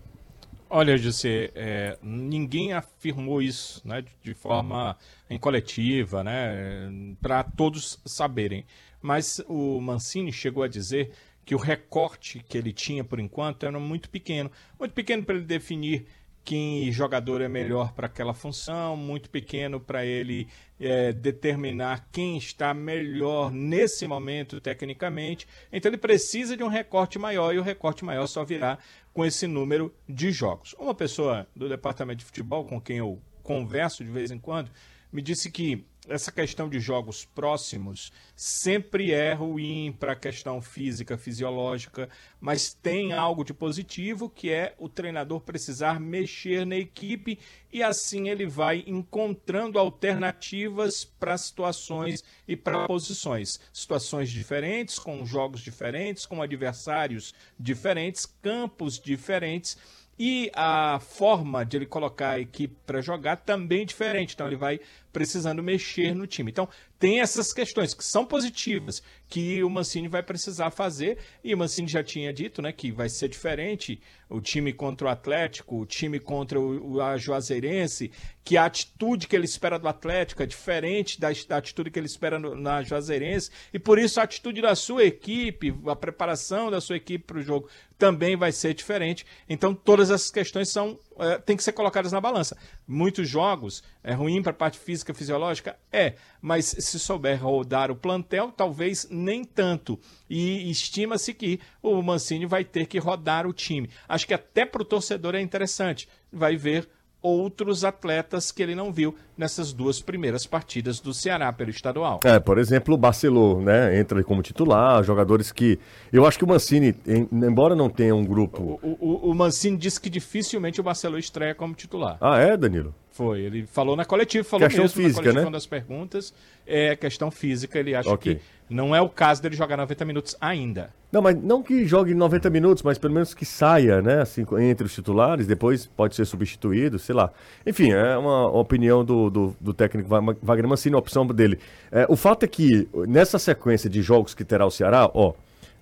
[0.72, 4.96] Olha, José, é, ninguém afirmou isso né, de, de forma
[5.28, 8.64] em coletiva, né, para todos saberem.
[9.02, 11.12] Mas o Mancini chegou a dizer
[11.46, 15.46] que o recorte que ele tinha por enquanto era muito pequeno muito pequeno para ele
[15.46, 16.06] definir
[16.50, 20.48] quem jogador é melhor para aquela função, muito pequeno para ele
[20.80, 25.48] é, determinar quem está melhor nesse momento tecnicamente.
[25.72, 28.80] Então ele precisa de um recorte maior e o recorte maior só virá
[29.14, 30.74] com esse número de jogos.
[30.80, 34.72] Uma pessoa do departamento de futebol com quem eu converso de vez em quando
[35.12, 41.18] me disse que essa questão de jogos próximos sempre é ruim para a questão física,
[41.18, 47.40] fisiológica, mas tem algo de positivo que é o treinador precisar mexer na equipe
[47.72, 53.60] e assim ele vai encontrando alternativas para situações e para posições.
[53.72, 59.78] Situações diferentes, com jogos diferentes, com adversários diferentes, campos diferentes.
[60.22, 64.34] E a forma de ele colocar a equipe para jogar também é diferente.
[64.34, 66.52] Então ele vai precisando mexer no time.
[66.52, 66.68] Então,
[67.00, 71.88] tem essas questões que são positivas, que o Mancini vai precisar fazer, e o Mancini
[71.88, 76.20] já tinha dito, né, que vai ser diferente o time contra o Atlético, o time
[76.20, 78.12] contra o, a Juazeirense,
[78.44, 82.06] que a atitude que ele espera do Atlético é diferente da, da atitude que ele
[82.06, 86.82] espera no, na Juazeirense, e por isso a atitude da sua equipe, a preparação da
[86.82, 89.26] sua equipe para o jogo também vai ser diferente.
[89.48, 92.58] Então, todas essas questões são é, têm que ser colocadas na balança.
[92.88, 95.76] Muitos jogos é ruim para a parte física fisiológica?
[95.92, 100.00] É, mas se souber rodar o plantel, talvez nem tanto.
[100.30, 103.90] E estima-se que o Mancini vai ter que rodar o time.
[104.08, 106.08] Acho que até para o torcedor é interessante.
[106.32, 106.88] Vai ver
[107.22, 112.22] outros atletas que ele não viu nessas duas primeiras partidas do Ceará pelo estadual.
[112.24, 115.78] É, por exemplo, o Barcelô, né, entra como titular, jogadores que
[116.12, 118.80] eu acho que o Mancini, em, embora não tenha um grupo...
[118.82, 122.18] O, o, o, Mancini disse que dificilmente o Barcelô estreia como titular.
[122.22, 122.96] Ah, é, Danilo?
[123.20, 125.46] Foi, ele falou na coletiva, falou questão mesmo física, na coletiva, né?
[125.48, 126.34] uma das perguntas,
[126.66, 128.36] é questão física, ele acha Ok.
[128.36, 128.42] que
[128.74, 130.94] não é o caso dele jogar 90 minutos ainda.
[131.12, 134.22] Não, mas não que jogue 90 minutos, mas pelo menos que saia, né?
[134.22, 137.30] Assim, entre os titulares, depois pode ser substituído, sei lá.
[137.68, 140.08] Enfim, é uma opinião do, do, do técnico
[140.42, 141.60] Wagner Mancini, a opção dele.
[141.92, 145.34] É, o fato é que, nessa sequência de jogos que terá o Ceará, ó,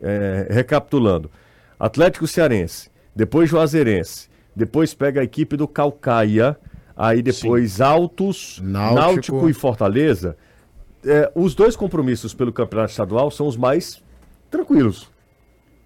[0.01, 1.29] é, recapitulando:
[1.79, 6.57] Atlético Cearense, depois Juazeirense, depois pega a equipe do Calcaia,
[6.97, 9.01] aí depois Altos, Náutico.
[9.01, 10.35] Náutico e Fortaleza.
[11.05, 14.03] É, os dois compromissos pelo campeonato estadual são os mais
[14.49, 15.09] tranquilos.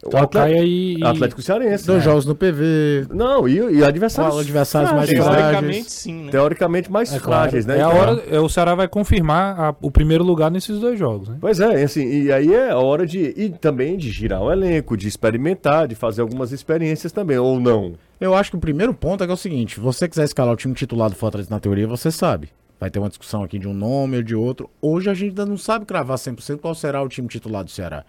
[0.03, 1.85] O Calcaia Atlético, e- Atlético Cearense.
[1.85, 2.03] Dois né?
[2.05, 3.05] jogos no PV.
[3.13, 5.31] Não, e, e adversários, Qual adversários mais frágeis, né?
[5.31, 5.51] frágeis?
[5.51, 6.31] Teoricamente, sim, né?
[6.31, 7.41] Teoricamente mais É claro.
[7.43, 7.77] frágeis, né?
[7.77, 10.97] É a Então, hora, é, o Ceará vai confirmar a- o primeiro lugar nesses dois
[10.97, 11.37] jogos, né?
[11.39, 13.33] Pois é, e assim, e aí é a hora de.
[13.37, 17.93] E também de girar o elenco, de experimentar, de fazer algumas experiências também, ou não.
[18.19, 20.53] Eu acho que o primeiro ponto é, que é o seguinte: se você quiser escalar
[20.53, 22.49] o time titular do Fortaleza na teoria, você sabe.
[22.79, 24.67] Vai ter uma discussão aqui de um nome ou de outro.
[24.81, 28.03] Hoje a gente ainda não sabe cravar 100% qual será o time titular do Ceará.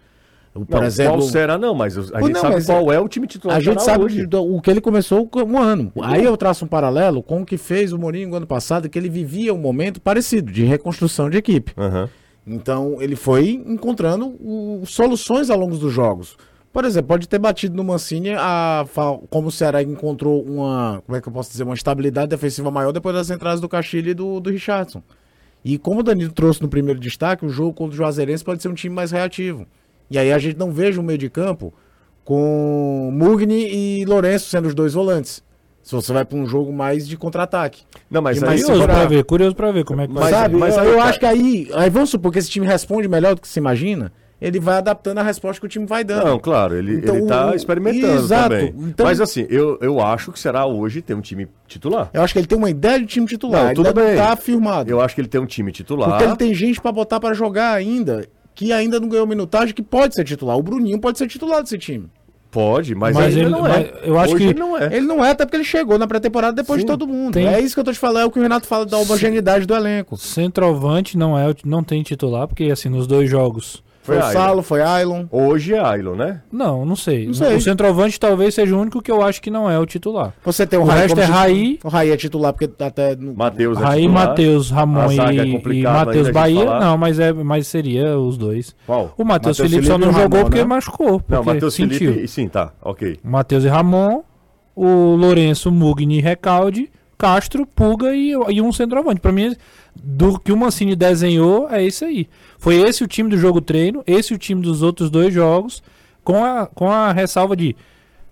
[0.54, 3.08] O- Por Não, exemplo, qual será, não, mas a gente não, sabe qual é o
[3.08, 4.28] time titular a gente sabe hoje.
[4.30, 5.90] o que ele começou com um ano.
[6.02, 8.98] Aí eu traço um paralelo com o que fez o Mourinho no ano passado, que
[8.98, 11.72] ele vivia um momento parecido de reconstrução de equipe.
[11.78, 12.08] Aham.
[12.46, 16.36] Então ele foi encontrando o- soluções ao longo dos jogos.
[16.72, 18.84] Por exemplo, pode ter batido no Mancini a,
[19.30, 22.92] como o Ceará encontrou uma, como é que eu posso dizer, uma estabilidade defensiva maior
[22.92, 25.02] depois das entradas do Castilho e do, do Richardson.
[25.64, 28.68] E como o Danilo trouxe no primeiro destaque, o jogo contra o Juazeirense pode ser
[28.68, 29.66] um time mais reativo.
[30.12, 31.72] E aí a gente não veja um meio de campo
[32.24, 33.66] com Mugni
[34.00, 35.42] e Lourenço sendo os dois volantes.
[35.82, 37.82] Se você vai para um jogo mais de contra-ataque.
[38.10, 38.60] Não, mas aí.
[38.62, 40.56] Curioso pra ver, curioso pra ver como é que Mas- vai sabe?
[40.56, 43.08] mas eu aí, eu cara- acho que aí, aí vamos supor que esse time responde
[43.08, 46.24] melhor do que se imagina, ele vai adaptando a resposta que o time vai dando.
[46.24, 48.50] Não, claro, ele, Então, ele tá o- experimentando Exato.
[48.50, 48.74] também.
[48.78, 52.10] Então- Mas assim, eu, eu acho que será hoje ter um time titular.
[52.14, 54.14] Eu acho que ele tem uma ideia de time titular, Não, tudo bem.
[54.16, 54.88] tá afirmado.
[54.88, 56.10] Eu acho que ele tem um time titular.
[56.10, 59.82] Porque ele tem gente pra botar pra jogar ainda, que ainda não ganhou minutagem, que
[59.82, 60.56] pode ser titular.
[60.56, 62.06] O Bruninho pode ser titular desse time.
[62.50, 63.70] Pode, mas, Mas ele- não é.
[63.70, 64.84] mas eu acho Hoje que- ele não é.
[64.94, 66.86] Ele não é, até porque ele chegou na pré-temporada depois Sim.
[66.86, 67.32] de todo mundo.
[67.32, 68.98] Tem- É isso que eu tô te falando, é o que o Renato fala da
[68.98, 70.18] homogeneidade do elenco.
[70.18, 73.82] Centroavante não é, o- não tem titular, porque assim, nos dois jogos.
[74.02, 74.22] Foi, o.
[74.32, 75.26] Salo, foi Ailon.
[75.30, 76.42] Hoje é Ailon, né?
[76.50, 77.26] Não, não sei.
[77.26, 77.56] Não sei.
[77.56, 80.34] O centroavante talvez seja o único que eu acho que não é o titular.
[80.44, 81.42] Você tem o, O Raí resto como é titular.
[81.42, 81.78] Raí.
[81.84, 83.14] O Raí é titular porque até...
[83.14, 83.34] No...
[83.34, 84.28] Matheus é Aí titular.
[84.28, 86.64] Matheus, Ramon é e, e complicado Matheus Bahia.
[86.64, 86.80] falar.
[86.80, 88.74] Não, mas, é, mas seria os dois.
[88.84, 89.14] Qual?
[89.16, 90.64] O Matheus Felipe só não e o jogou Ramon, porque né?
[90.64, 91.20] machucou.
[91.20, 91.76] Porque Não, Matheus.
[91.76, 92.26] Felipe.
[92.26, 93.18] Sim, tá, ok.
[93.22, 94.22] Matheus e Ramon,
[94.74, 96.90] o Lourenço, Mugni, Recalde,
[97.22, 99.20] Castro, Pulga e, e um centroavante.
[99.20, 99.54] Pra mim,
[99.94, 102.28] do que o Mancini desenhou, é esse aí.
[102.58, 105.84] Foi esse o time do jogo treino, esse o time dos outros dois jogos,
[106.24, 107.76] com a, com a ressalva de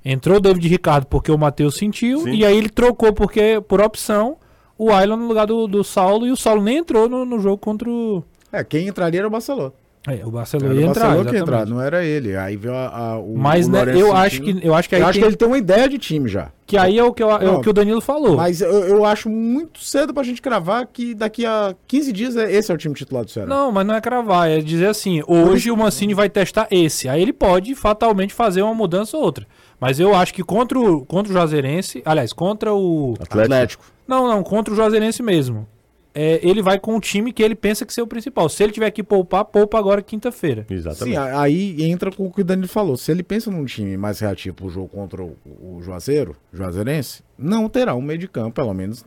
[0.04, 2.32] entrou o David Ricardo porque o Matheus sentiu, Sim.
[2.32, 4.38] e aí ele trocou porque, por opção,
[4.76, 7.58] o Ailon no lugar do, do Saulo, e o Saulo nem entrou no, no jogo
[7.58, 8.24] contra o.
[8.50, 9.72] É, quem entraria era o Barcelona.
[10.08, 11.02] É, o Barcelona Era ia o entrar.
[11.04, 12.34] Barcelona que ia entrar, não era ele.
[12.34, 15.02] Aí veio a, a- o Mas o né, eu acho que eu acho que aí
[15.02, 16.50] Eu acho tem- que ele tem uma ideia de time já.
[16.66, 17.56] que aí é o que, eu- é Não.
[17.56, 18.36] o que o Danilo falou.
[18.38, 22.50] Mas eu, eu acho muito cedo pra gente cravar que daqui a 15 dias é-
[22.50, 23.46] esse é o time titular do Ceará.
[23.48, 27.06] Não, mas não é cravar, é dizer assim, hoje o Mancini vai testar esse.
[27.06, 29.46] Aí ele pode fatalmente fazer uma mudança ou outra.
[29.78, 33.14] Mas eu acho que contra o, contra o Juazeirense, aliás, contra o...
[33.20, 33.84] Atlético.
[34.08, 35.66] Não, não, contra o Juazeirense mesmo.
[36.12, 38.48] É, ele vai com o time que ele pensa que ser o principal.
[38.48, 40.64] Se ele tiver que poupar, poupa agora quinta-feira.
[40.68, 41.16] Sim, Exatamente.
[41.16, 42.96] a- aí entra com o que o Danilo falou.
[42.96, 47.68] Se ele pensa num time mais reativo pro jogo contra o, o Juazeiro, Juazeirense, não
[47.68, 49.04] terá um meio de campo, pelo menos,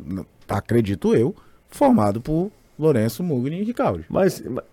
[0.48, 1.36] acredito eu,
[1.68, 4.06] formado por Lourenço, Mugni e Ricaldi.
[4.10, 4.64] Mas, mas-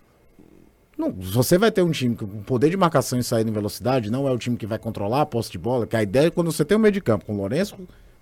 [0.97, 4.11] Não, se você vai ter um time com poder de marcação e saída em velocidade,
[4.11, 6.31] não é o time que vai controlar a posse de bola, que a ideia é
[6.31, 7.75] quando você tem um meio de campo com Lourenço,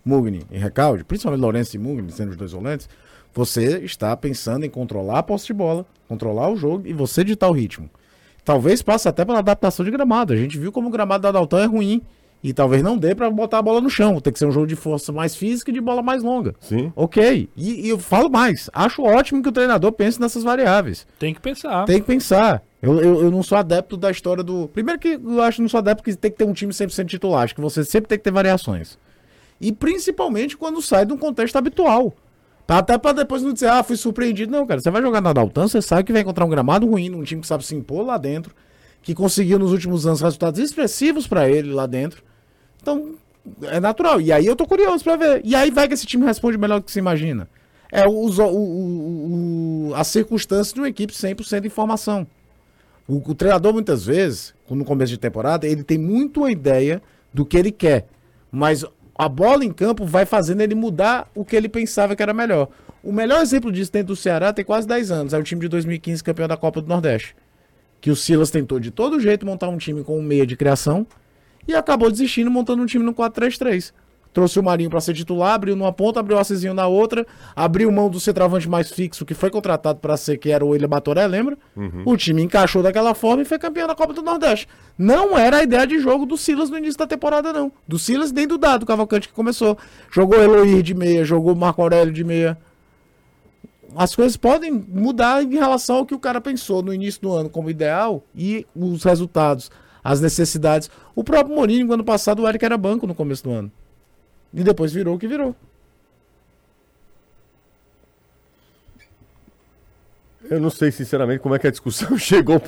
[0.05, 2.89] Mugni e Recalde, principalmente Lourenço e Mugni, sendo os dois volantes,
[3.35, 7.49] Você está pensando em controlar a posse de bola, controlar o jogo e você ditar
[7.49, 7.89] o ritmo.
[8.45, 10.33] Talvez passe até pela adaptação de gramado.
[10.33, 12.03] A gente viu como o gramado da Daltão é ruim.
[12.43, 14.21] E talvez não dê pra botar a bola no chão.
[14.21, 16.55] Tem que ser um jogo de força mais física e de bola mais longa.
[16.61, 16.93] Sim.
[16.95, 17.49] Ok.
[17.57, 18.71] E, e eu falo mais.
[18.73, 21.05] Acho ótimo que o treinador pense nessas variáveis.
[21.19, 21.85] Tem que pensar.
[21.85, 22.63] Tem que pensar.
[22.81, 24.69] Eu, eu, eu não sou adepto da história do.
[24.69, 27.07] Primeiro que eu acho que não sou adepto que tem que ter um time 100%
[27.07, 27.43] titular.
[27.43, 28.97] Acho que você sempre tem que ter variações.
[29.61, 32.15] E principalmente quando sai de um contexto habitual.
[32.69, 34.53] Até pra depois não dizer, ah, fui surpreendido.
[34.53, 34.79] Não, cara.
[34.81, 37.41] Você vai jogar na Daltan, você sabe que vai encontrar um gramado ruim, um time
[37.41, 38.55] que sabe se impor lá dentro,
[39.03, 42.23] que conseguiu nos últimos anos resultados expressivos pra ele lá dentro.
[42.81, 43.15] Então,
[43.63, 44.21] é natural.
[44.21, 45.41] E aí eu tô curioso pra ver.
[45.45, 47.49] E aí vai que esse time responde melhor do que se imagina.
[47.91, 52.27] É o, o, o, a circunstância de uma equipe 100% de informação.
[53.07, 57.01] O, o treinador, muitas vezes, no começo de temporada, ele tem muito a ideia
[57.33, 58.07] do que ele quer.
[58.53, 58.85] Mas
[59.19, 62.69] a bola em campo vai fazendo ele mudar o que ele pensava que era melhor.
[63.03, 65.35] O melhor exemplo disso dentro do Ceará tem quase 10 anos.
[65.35, 67.35] É o time de 2015 campeão da Copa do Nordeste.
[68.01, 71.05] Que o Silas tentou de todo jeito montar um time com um meia de criação
[71.67, 73.93] e acabou desistindo montando um time no 4-3-3.
[74.39, 77.91] Trouxe o Marinho para ser titular, abriu numa ponta, abriu o Assisinho na outra, abriu
[77.91, 81.27] mão do centroavante mais fixo que foi contratado para ser, que era o William Batoré,
[81.27, 81.59] lembra?
[82.07, 84.69] O time encaixou daquela forma e foi campeão da Copa do Nordeste.
[84.97, 87.73] Não era a ideia de jogo do Silas no início da temporada, não.
[87.89, 89.77] Do Silas nem do Dado Cavalcante que começou.
[90.09, 92.57] Jogou Eloir de meia, jogou Marco Aurélio de meia.
[93.97, 97.51] As coisas podem mudar em relação ao que o cara pensou no início do ano
[97.51, 99.69] como ideal e os resultados,
[100.05, 100.89] as necessidades.
[101.13, 103.73] O próprio Mourinho, no ano passado, o Eric era banco no começo do ano.
[104.53, 105.55] E depois virou o que virou.
[110.51, 112.61] Eu não sei, sinceramente, como é que a discussão chegou,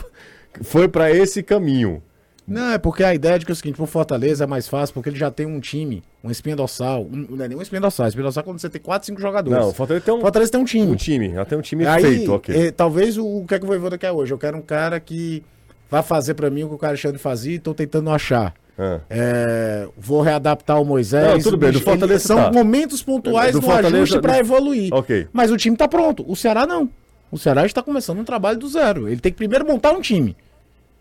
[0.63, 2.03] foi pra esse caminho.
[2.47, 4.93] Não, é porque a ideia de que é o seguinte, pro Fortaleza é mais fácil,
[4.93, 7.03] porque ele já tem um time, um espinha dorsal.
[7.05, 9.21] Um, não é nem um espinha dorsal, espinha dorsal é quando você tem 4, 5
[9.21, 9.59] jogadores.
[9.59, 10.93] Não, o Fortaleza tem um, Fortaleza tem um time.
[10.93, 12.55] um time, até um time Aí, feito, ok.
[12.57, 14.33] eh, talvez o, o que é que o Voivoda quer hoje?
[14.33, 15.45] Eu quero um cara que
[15.89, 18.53] vai fazer pra mim o que o cara Alexandre fazia e tô tentando achar.
[18.79, 19.01] Ah.
[19.11, 21.27] É, vou readaptar o Moisés.
[21.27, 22.53] Não, tudo bem, do Fortaleza São tá.
[22.53, 24.93] momentos pontuais Do do, Fortaleza- ajuste pra do- evoluir.
[24.95, 25.29] Ok.
[25.33, 26.25] Mas o time tá pronto.
[26.27, 26.89] O Ceará não.
[27.31, 29.07] O Ceará está começando um trabalho do zero.
[29.09, 30.37] Ele tem que primeiro montar um time.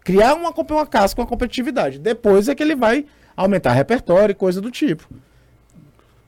[0.04, 2.00] Criar uma, uma casca, uma competitividade.
[2.00, 3.06] Depois é que ele vai
[3.36, 5.08] aumentar repertório e coisa do tipo.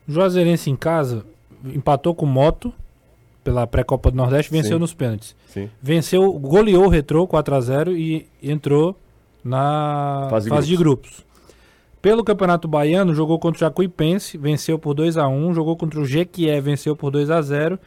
[0.08, 1.24] O Juazeirense em casa
[1.64, 2.72] empatou com o Moto
[3.44, 4.80] pela pré-copa do Nordeste, venceu Sim.
[4.80, 5.34] nos pênaltis.
[5.48, 5.68] Sim.
[5.80, 8.96] Venceu, goleou o Retrô 4x0 e entrou
[9.44, 11.24] na Fase fase, de de grupos.
[12.02, 16.04] Pelo Campeonato Baiano, jogou contra o Jacuipense, venceu por 2 a 1 jogou contra o
[16.04, 17.78] Jequié, venceu por 2 a 0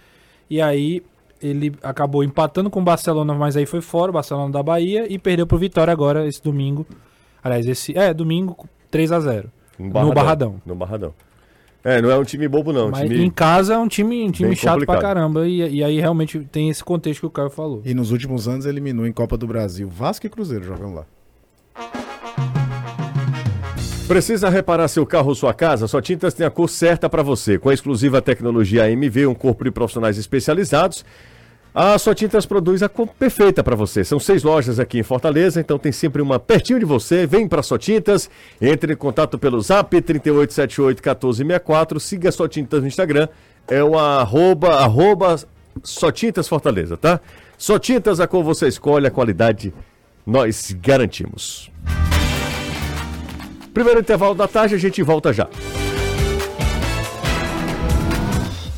[0.49, 1.03] e aí
[1.41, 5.19] ele acabou empatando com o Barcelona, mas aí foi fora, o Barcelona da Bahia, e
[5.19, 6.87] perdeu pro Vitória agora, esse domingo.
[7.43, 7.95] Aliás, esse.
[7.95, 8.57] É, domingo,
[8.89, 10.61] 3 a 0 No Barradão.
[10.65, 11.13] No Barradão.
[11.83, 12.87] É, não é um time bobo, não.
[12.87, 13.23] Um Mas time...
[13.23, 14.97] em casa é um time, um time chato complicado.
[14.97, 15.47] pra caramba.
[15.47, 17.81] E, e aí realmente tem esse contexto que o Caio falou.
[17.85, 21.05] E nos últimos anos eliminou em Copa do Brasil Vasco e Cruzeiro jogando lá.
[24.07, 25.87] Precisa reparar seu carro ou sua casa?
[25.87, 27.57] Só Tintas tem a cor certa para você.
[27.57, 31.03] Com a exclusiva tecnologia AMV, um corpo de profissionais especializados,
[31.73, 34.03] a Só Tintas produz a cor perfeita para você.
[34.03, 37.25] São seis lojas aqui em Fortaleza, então tem sempre uma pertinho de você.
[37.25, 38.29] Vem para Só Tintas,
[38.61, 43.27] entre em contato pelo zap 38781464, siga a Só Tintas no Instagram,
[43.67, 45.35] é o arroba, arroba
[45.83, 47.19] Só Tintas Fortaleza, tá?
[47.57, 49.73] Só Tintas, a cor você escolhe, a qualidade
[50.27, 51.71] nós garantimos.
[53.75, 55.49] Primeiro intervalo da tarde, a gente volta já.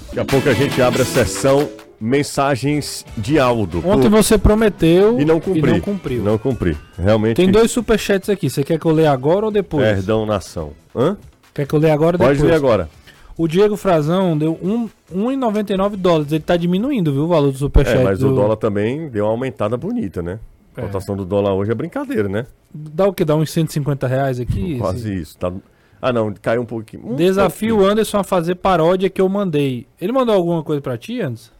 [0.08, 1.70] Daqui a pouco a gente abre a sessão
[2.02, 3.78] mensagens de Aldo.
[3.88, 5.72] Ontem Pô, você prometeu E não cumpri.
[5.72, 6.24] não cumpriu.
[6.24, 6.76] Não cumpri.
[6.98, 7.36] Realmente.
[7.36, 8.50] Tem dois superchats aqui.
[8.50, 9.84] Você quer que eu leia agora ou depois?
[9.86, 10.72] Perdão, nação.
[10.96, 11.16] Hã?
[11.54, 12.50] Quer que eu leia agora ou Pode depois?
[12.52, 12.90] ler agora.
[13.38, 16.32] O Diego Frazão deu um- 1,99 dólares.
[16.32, 18.00] Ele tá diminuindo, viu, o valor do superchat.
[18.00, 18.32] É, mas do...
[18.32, 20.40] o dólar também deu uma aumentada bonita, né?
[20.78, 20.84] A É.
[20.86, 22.46] cotação do dólar hoje é brincadeira, né?
[22.74, 23.26] Dá o que?
[23.26, 24.78] Dá uns 150 reais aqui?
[24.78, 25.38] Quase isso.
[25.38, 25.52] Tá...
[26.00, 27.14] Ah, não, caiu um pouquinho.
[27.14, 27.92] Um Desafio o pouquinho.
[27.92, 29.88] Anderson a fazer paródia que eu mandei.
[30.00, 31.52] Ele mandou alguma coisa pra ti, Anderson?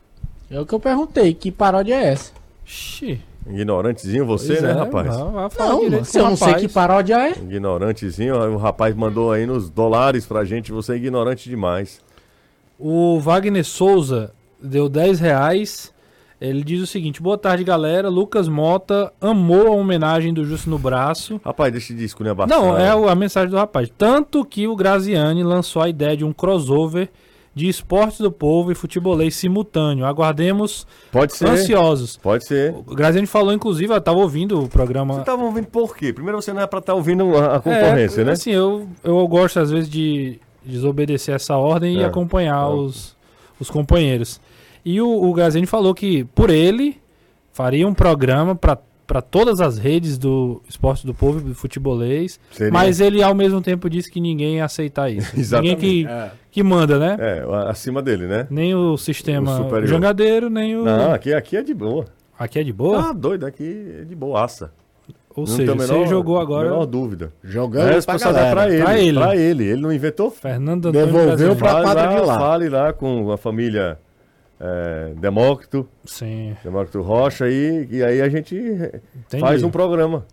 [0.52, 2.32] É o que eu perguntei, que paródia é essa?
[2.64, 3.20] Xi.
[3.50, 5.08] Ignorantezinho você, Pois né, é, rapaz?
[5.08, 6.62] Não, se eu não sei rapaz.
[6.62, 7.32] que paródia é.
[7.32, 12.00] Ignorantezinho, o rapaz mandou aí nos dólares pra gente, você é ignorante demais.
[12.78, 15.92] O Wagner Souza deu 10 reais.
[16.40, 18.10] Ele diz o seguinte: Boa tarde, galera.
[18.10, 21.42] Lucas Mota amou a homenagem do Justo no Braço.
[21.44, 22.48] Rapaz, deixa de esculhambar.
[22.48, 23.92] Não, é a mensagem do rapaz.
[23.98, 27.10] Tanto que o Graziani lançou a ideia de um crossover
[27.56, 30.06] de esportes do povo e futebolês simultâneo.
[30.06, 31.48] Aguardemos Pode ser.
[31.50, 32.16] ansiosos.
[32.18, 32.72] Pode ser.
[32.86, 35.16] O Graziani falou, inclusive, eu tava ouvindo o programa.
[35.16, 36.14] Você tava ouvindo por quê?
[36.14, 38.32] Primeiro você não é pra estar ouvindo a, concorrência, É, né?
[38.34, 42.06] Assim, eu, eu gosto às vezes de desobedecer essa ordem e É.
[42.06, 42.76] acompanhar É.
[42.76, 43.16] os,
[43.60, 44.40] os companheiros.
[44.90, 46.98] E o, o Graziani falou que, por ele,
[47.52, 52.74] faria um programa para para todas as redes do esporte do povo do futebolês, Seria.
[52.74, 55.32] mas ele ao mesmo tempo disse que ninguém ia aceitar isso.
[55.40, 55.76] Exatamente.
[55.78, 56.32] Ninguém que, É.
[56.52, 57.16] que manda, né?
[57.18, 58.46] É, acima dele, né?
[58.50, 60.84] Nem o sistema O jangadeiro, nem o.
[60.84, 62.04] Não, aqui, aqui é de boa.
[62.38, 63.10] Aqui é de boa?
[63.10, 64.74] Ah, doido, aqui é de boaça.
[65.34, 66.70] Ou Não seja, a você menor- jogou agora.
[66.70, 67.32] menor dúvida.
[67.42, 68.76] Jogando a pra responsabilidade é pra galera.
[68.76, 69.18] ele, Pra ele.
[69.20, 69.64] Pra ele.
[69.70, 70.32] Ele não inventou.
[70.32, 72.40] Fernando Antônio Devolveu Fale quadra lá, de lá.
[72.40, 73.98] fale lá com a família
[74.60, 76.56] é, Demócrito, Sim.
[76.64, 79.40] Demócrito Rocha e, e aí a gente Entendi.
[79.40, 80.26] faz um programa.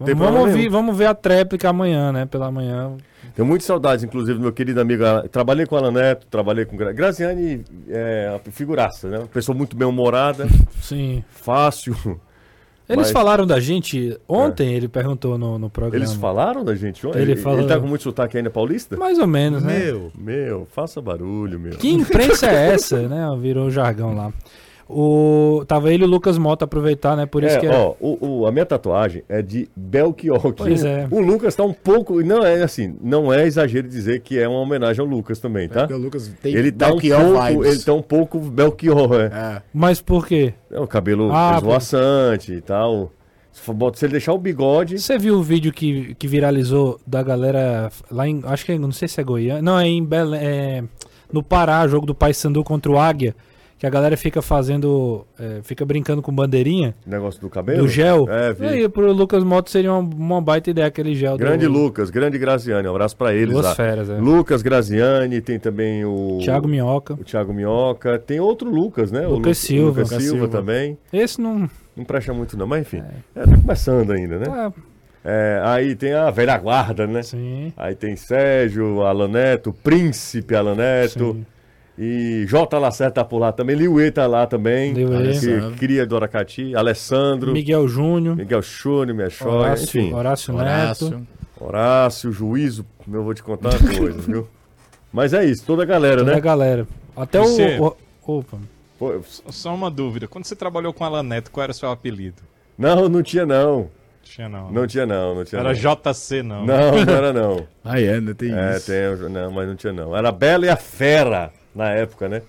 [0.00, 0.70] Vamos, ouvir, nenhum.
[0.70, 2.24] vamos ver a tréplica amanhã, né?
[2.24, 2.96] Pela manhã.
[3.34, 5.04] Tenho muitas saudades, inclusive, do meu querido amigo.
[5.30, 6.92] Trabalhei com o Alan Neto, trabalhei com Gra...
[6.92, 9.18] Graziani, é uma figuraça, né?
[9.18, 10.46] Uma pessoa muito bem-humorada,
[10.80, 11.22] Sim.
[11.28, 11.94] fácil.
[12.92, 16.04] Eles Mas- falaram da gente ontem, ele perguntou no, no programa.
[16.04, 17.20] Eles falaram da gente ontem?
[17.20, 18.96] Ele Ele, falou- ele tá com muito sotaque ainda paulista?
[18.96, 19.78] Mais ou menos, né?
[19.78, 20.12] Meu.
[20.16, 21.72] Meu, faça barulho, meu.
[21.72, 23.24] Que imprensa é essa, né?
[23.40, 24.32] Virou jargão lá.
[24.94, 25.64] O...
[25.66, 27.26] Tava ele e o Lucas Mota aproveitar, né?
[27.26, 27.70] Por isso É, que é.
[27.74, 30.52] ó, o, o- a minha tatuagem é de Belchior.
[30.52, 31.08] Pois o, é.
[31.10, 32.22] O Lucas tá um pouco.
[32.22, 35.80] Não é assim, não é exagero dizer que é uma homenagem ao Lucas também, tá?
[35.80, 37.74] Porque o Lucas tem Ele tá, um Belchior pouco, vibes.
[37.74, 39.24] ele tá um pouco Belchior, é.
[39.56, 39.62] É.
[39.72, 40.54] Mas por quê?
[40.70, 43.10] É o cabelo Ah, esvoaçante e tal.
[43.52, 44.98] Se ele deixar o bigode.
[44.98, 48.40] Você viu o vídeo que, que viralizou da galera lá em.
[48.44, 49.60] Acho que é, não sei se é Goiânia.
[49.62, 50.40] Não, é em Belém.
[50.42, 50.84] É,
[51.30, 53.34] no Pará, jogo do Paysandu contra o Águia.
[53.82, 55.26] Que a galera fica fazendo.
[55.36, 57.80] é, fica brincando com bandeirinha Negócio do cabelo?
[57.82, 58.28] do gel.
[58.30, 58.64] É, vi.
[58.64, 61.36] E aí, pro Lucas Moto seria uma, uma baita ideia aquele gel.
[61.36, 62.86] Grande do, Lucas, grande Graziani.
[62.86, 63.74] Um abraço pra eles Duas lá.
[63.74, 64.18] feras, é.
[64.18, 66.38] Lucas Graziani, tem também o.
[66.44, 67.14] Thiago Minhoca.
[67.14, 68.20] O Thiago Minhoca.
[68.20, 69.26] Tem outro Lucas, né?
[69.26, 69.88] o Lucas Lu- Silva.
[69.88, 70.56] Lucas Lucas Silva Silva.
[70.58, 70.96] também.
[71.12, 71.68] Esse não.
[71.96, 73.02] Não presta muito não, mas enfim.
[73.34, 74.46] É, tá começando ainda, né?
[74.48, 74.72] Ah,
[75.24, 77.22] É, aí tem a velha guarda, né?
[77.24, 77.72] sim.
[77.76, 81.32] Aí tem Sérgio, Alan Neto, Príncipe Alan Neto.
[81.32, 81.46] Sim.
[81.98, 82.78] E J.
[82.78, 83.76] Lacerda tá por lá também.
[83.76, 84.92] Liuê tá lá também.
[84.94, 85.32] Liuê.
[85.38, 86.74] Que cria do Aracati.
[86.74, 87.52] Alessandro.
[87.52, 88.34] Miguel Júnior.
[88.36, 89.28] Miguel Chúnior, minha.
[89.44, 90.12] Horácio, Enfim.
[90.14, 90.62] Horácio Neto.
[91.06, 91.26] Horácio.
[91.60, 92.86] Horácio, Juízo.
[93.12, 94.48] Eu vou te contar uma coisa, viu?
[95.12, 96.40] Mas é isso, toda a galera, Toda a né?
[96.40, 96.86] galera.
[97.14, 97.44] Até o.
[97.44, 97.94] Você- o-
[98.26, 98.56] Opa.
[98.98, 99.20] Pô,
[99.50, 100.26] Só uma dúvida.
[100.28, 102.40] Quando você trabalhou com Alan Neto, qual era o seu apelido?
[102.78, 103.90] Não, não tinha não.
[104.22, 104.70] Tinha não.
[104.72, 106.12] Não tinha não, não tinha Era não.
[106.12, 106.64] JC, não.
[106.64, 107.66] Não, não era não.
[107.84, 108.86] Ah, é, ainda tem É, isso.
[108.86, 110.16] tem, não, mas não tinha não.
[110.16, 112.42] Era a Bela e a Fera na época, né?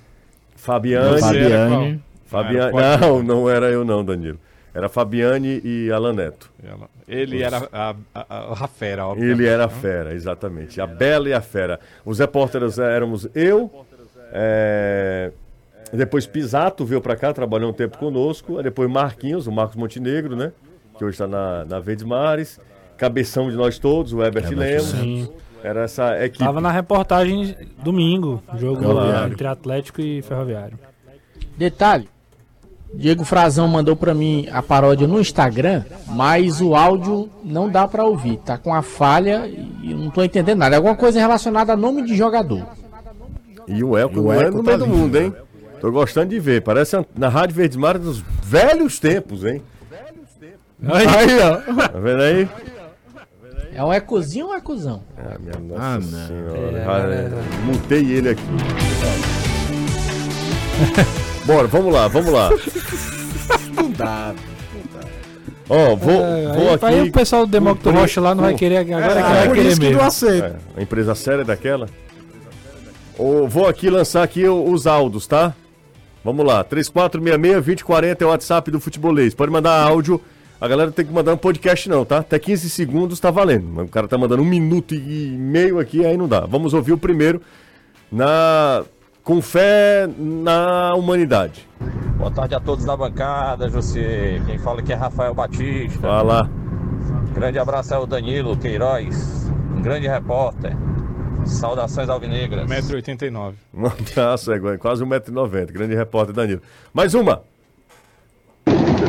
[0.55, 1.19] Fabiane.
[1.19, 2.03] Fabiane.
[2.25, 2.71] Fabiane.
[2.71, 4.39] Não, era Não, não era eu não, Danilo.
[4.73, 6.51] Era Fabiane e Alan Neto.
[7.07, 9.29] Ele era a, a, a, fera, óbvio.
[9.29, 10.81] Ele era a fera, exatamente.
[10.81, 11.79] A Bela e a Fera.
[12.03, 13.85] Os repórteres éramos eu,
[14.31, 15.31] é,
[15.93, 18.61] depois Pisato veio pra cá, trabalhou um tempo conosco.
[18.63, 20.51] Depois Marquinhos, o Marcos Montenegro, né?
[20.97, 22.59] Que hoje está na, na Verdes Mares.
[22.97, 25.31] Cabeção de nós todos, o Herbert Lemos.
[25.63, 26.43] Era essa equipe.
[26.43, 28.83] Tava na reportagem domingo, jogo
[29.25, 30.77] entre Atlético e Ferroviário.
[31.57, 32.09] Detalhe,
[32.93, 38.03] Diego Frazão mandou pra mim a paródia no Instagram, mas o áudio não dá pra
[38.03, 38.37] ouvir.
[38.37, 40.75] Tá com a falha e eu não tô entendendo nada.
[40.75, 42.67] É alguma coisa relacionada a nome de jogador.
[43.67, 45.33] E o Elco E o não é Elco no tá meio do lindo, mundo, hein?
[45.79, 46.61] Tô gostando de ver.
[46.61, 49.61] Parece na Rádio Verdes Mares dos velhos tempos, hein?
[50.85, 51.87] Aí, ó.
[51.87, 52.49] Tá vendo aí?
[53.75, 55.03] É um ecozinho ou um ecozão?
[55.17, 56.27] Ah, minha nossa Ah, não.
[56.27, 56.77] senhora.
[56.77, 57.37] É, Ah, galera.
[57.65, 58.41] Mutei ele aqui.
[61.45, 62.49] Bora, vamos lá, vamos lá.
[63.75, 64.33] Não dá.
[65.69, 66.85] Ó, vou, É, vou aí, aqui.
[66.85, 69.19] aí o pessoal do Demócrito com- Rocha lá não vai com- querer agora é que
[69.19, 69.99] É, vai por querer isso que mesmo.
[70.01, 70.43] não aceito.
[70.45, 71.87] É, uma empresa séria daquela.
[73.17, 75.53] Ô, vou aqui lançar aqui os áudios, tá?
[76.23, 79.33] Vamos lá, 3466-2040 é o WhatsApp do Futebolês.
[79.33, 80.21] Pode mandar áudio.
[80.63, 82.19] A galera tem que mandar um podcast não, tá?
[82.19, 83.67] Até 15 segundos tá valendo.
[83.67, 86.45] Mas o cara tá mandando um minuto e meio aqui, aí não dá.
[86.45, 87.41] Vamos ouvir o primeiro
[88.09, 88.85] na
[89.25, 91.67] com fé na humanidade.
[92.17, 94.41] Boa tarde a todos da bancada, José.
[94.45, 95.99] Quem fala aqui é Rafael Batista.
[95.99, 96.49] Fala.
[97.33, 100.77] Grande abraço ao Danilo Queiroz, um grande repórter.
[101.45, 102.69] Saudações alvinegras.
[102.69, 103.55] 1,89m.
[103.73, 105.73] Um abraço, é quase 1,90m.
[105.73, 106.61] Grande repórter Danilo.
[106.93, 107.43] Mais uma.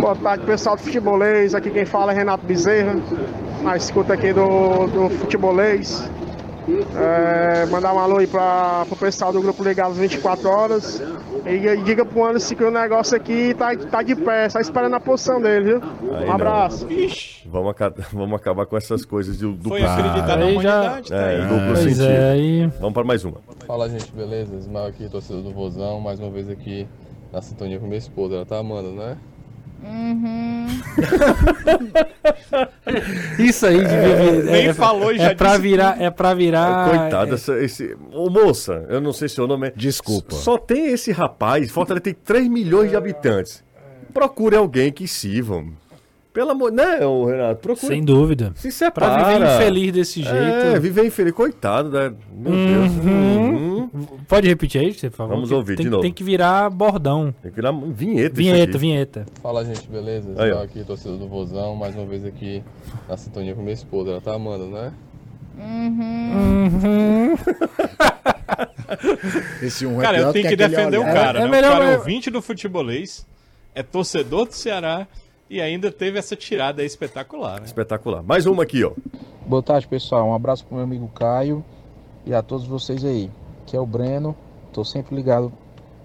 [0.01, 1.55] Boa tarde, pessoal do Futebolês.
[1.55, 2.95] Aqui quem fala é Renato Bezerra.
[3.62, 6.09] Na escuta aqui do, do Futebolês.
[6.97, 11.03] É, mandar um alô aí para o pessoal do Grupo Ligados 24 Horas.
[11.47, 14.95] E, e diga pro Anderson que o negócio aqui tá, tá de pé, só esperando
[14.97, 15.82] a posição dele, viu?
[16.14, 16.86] Aí um abraço.
[17.47, 21.09] Vamos, aca- vamos acabar com essas coisas de duplo, Foi acreditar na Aí já- humanidade,
[21.11, 22.03] tá é, duplo Pois sentido.
[22.05, 22.66] é, aí.
[22.80, 23.36] Vamos para mais uma.
[23.66, 24.55] Fala gente, beleza?
[24.57, 26.86] Ismael aqui, torcedor do Vozão, mais uma vez aqui
[27.30, 29.16] na sintonia com minha esposa, ela tá amando, né?
[33.39, 34.45] Isso aí devia vir.
[34.45, 36.89] nem é, falou e é já pra disse virar, é pra virar.
[36.91, 37.97] Coitado, essa, esse.
[38.12, 39.72] Ô, moça, eu não sei se o nome é.
[39.74, 40.35] Desculpa.
[40.35, 41.70] Só tem esse rapaz.
[41.70, 43.64] Fortaleza tem 3 milhões de habitantes.
[44.12, 45.64] Procure alguém que sirva.
[46.35, 46.72] Pelo amor.
[46.72, 47.61] Né, ô, Renato?
[47.61, 47.87] Procure.
[47.87, 48.53] Sem dúvida.
[48.57, 49.14] Se separa.
[49.14, 50.35] Pra viver infeliz desse jeito.
[50.37, 51.32] É, viver infeliz.
[51.32, 52.12] Coitado, né?
[52.37, 52.93] Meu Deus.
[53.05, 53.89] Uhum.
[54.28, 55.35] Pode repetir aí, você falou?
[55.37, 56.03] Vamos Que ouvir tem, de novo.
[56.03, 57.32] Tem que virar bordão.
[57.41, 58.26] Tem que virar vinheta.
[58.26, 59.26] isso Vinheta, vinheta.
[59.41, 60.28] Fala gente, beleza?
[60.37, 60.49] Aí.
[60.51, 62.64] Estou aqui, torcedor do Vozão, mais uma vez aqui
[63.09, 64.11] na sintonia com minha esposa.
[64.11, 64.93] Ela tá amando, né?
[69.62, 71.49] Esse um é Cara, eu tenho que aquele defender o cara, É né?
[71.49, 73.24] melhor- o cara é é- ouvinte do futebolês,
[73.72, 75.07] é torcedor do Ceará
[75.55, 77.66] e ainda teve essa tirada aí espetacular, né?
[77.66, 78.24] Espetacular.
[78.24, 78.90] Mais uma aqui, ó.
[79.46, 80.26] Boa tarde, pessoal.
[80.26, 81.64] Um abraço pro meu amigo Caio
[82.26, 83.30] e a todos vocês aí.
[83.64, 84.36] Que é o Breno.
[84.72, 85.52] Tô sempre ligado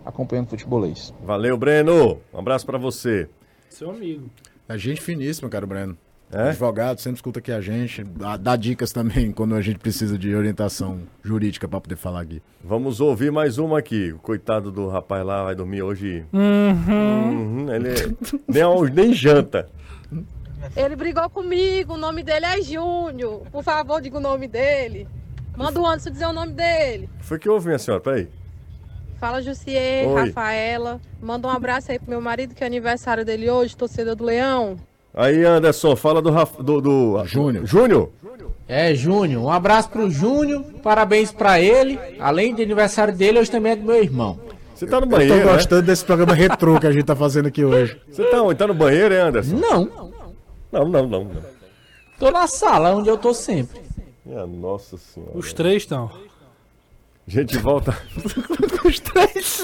[0.05, 1.11] acompanhando o futebolês.
[1.23, 2.21] Valeu, Breno.
[2.31, 3.27] Um abraço pra você.
[3.71, 4.29] Seu amigo.
[4.67, 5.97] É gente finíssima, cara, o Breno.
[6.31, 6.49] É?
[6.49, 8.03] Advogado, sempre escuta aqui a gente.
[8.03, 12.41] Dá, dá dicas também quando a gente precisa de orientação jurídica pra poder falar aqui.
[12.63, 14.11] Vamos ouvir mais uma aqui.
[14.13, 16.23] O coitado do rapaz lá vai dormir hoje.
[16.31, 18.15] Uhum, ele
[18.47, 19.67] nem, nem janta.
[20.75, 23.41] Ele brigou comigo, o nome dele é Júnior.
[23.51, 25.07] Por favor, diga o nome dele.
[25.57, 27.09] Manda o Anderson dizer o nome dele.
[27.21, 28.03] Foi que houve, minha senhora?
[28.03, 28.27] Peraí.
[29.17, 30.27] Fala Jussier, Oi.
[30.27, 31.01] Rafaela.
[31.21, 34.77] Manda um abraço aí pro meu marido, que é aniversário dele hoje, torcedor do Leão.
[35.13, 36.31] Aí, Anderson, fala do,
[36.61, 37.65] do, do Júnior.
[37.65, 38.09] Júnior.
[38.67, 39.43] É, Júnior.
[39.43, 40.63] Um abraço pro Júnior.
[40.83, 41.99] Parabéns pra ele.
[42.19, 44.39] Além de aniversário dele, hoje também é do meu irmão.
[44.75, 45.53] Você tá no Eu banheiro, tô né?
[45.53, 47.99] gostando desse programa retrô que a gente tá fazendo aqui hoje.
[48.09, 48.57] Você tá onde?
[48.57, 49.55] Tá no banheiro, hein, Anderson?
[49.57, 50.09] Não.
[50.71, 51.23] Não, não, não.
[51.25, 51.31] não.
[52.19, 53.81] Tô na sala, onde eu tô sempre.
[54.25, 55.31] Minha nossa senhora.
[55.35, 56.11] Os três estão.
[57.29, 57.95] Gente, volta.
[58.83, 59.63] Os três.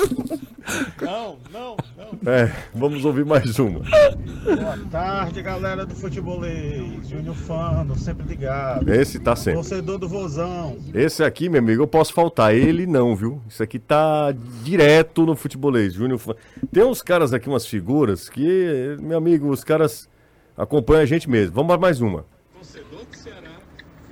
[1.01, 2.31] Não, não, não.
[2.31, 3.79] É, vamos ouvir mais uma.
[3.79, 7.09] Boa tarde, galera do Futebolês.
[7.09, 8.87] Júnior Fano, sempre ligado.
[8.93, 9.55] Esse tá sempre.
[9.61, 10.77] Torcedor do Vozão.
[10.93, 12.53] Esse aqui, meu amigo, eu posso faltar.
[12.53, 13.41] Ele não, viu?
[13.49, 14.31] Isso aqui tá
[14.63, 16.19] direto no futebolês, Júnior.
[16.19, 16.35] Fan-
[16.71, 20.07] Tem uns caras aqui, umas figuras, que, meu amigo, os caras
[20.55, 21.55] acompanham a gente mesmo.
[21.55, 22.25] Vamos para mais uma.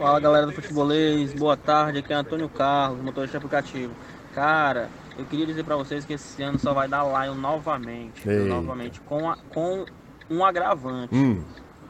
[0.04, 3.94] Fala galera do Futebolês, boa tarde, aqui é Antônio Carlos, motorista aplicativo.
[4.36, 8.42] Cara, eu queria dizer pra vocês que esse ano só vai dar Lion novamente, viu?
[8.42, 8.50] Ei.
[8.50, 9.86] novamente, com, a- com
[10.30, 11.16] um agravante.
[11.16, 11.42] Hum,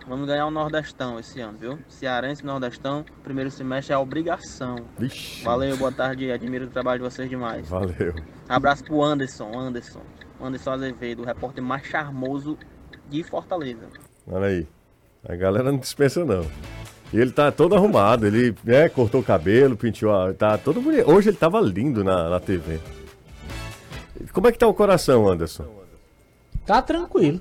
[0.05, 1.79] Vamos ganhar o Nordestão esse ano, viu?
[1.87, 4.75] Cearense Nordestão, primeiro semestre é a obrigação.
[4.99, 5.43] vixe.
[5.43, 7.67] Valeu, boa tarde, admiro o trabalho de vocês demais.
[7.67, 8.13] Valeu.
[8.47, 10.01] Abraço pro Anderson, Anderson,
[10.39, 12.59] Anderson Azevedo, o repórter mais charmoso
[13.09, 13.87] de Fortaleza.
[14.29, 14.67] Olha aí.
[15.27, 16.45] A galera não dispensa, não.
[17.13, 18.25] E ele tá todo arrumado.
[18.25, 20.11] Ele né, cortou o cabelo, penteou.
[20.13, 21.09] a- Tá todo bonito.
[21.09, 22.79] Hoje ele tava lindo na, na TV.
[24.31, 25.65] Como é que tá o coração, Anderson?
[26.65, 27.39] Tá tranquilo.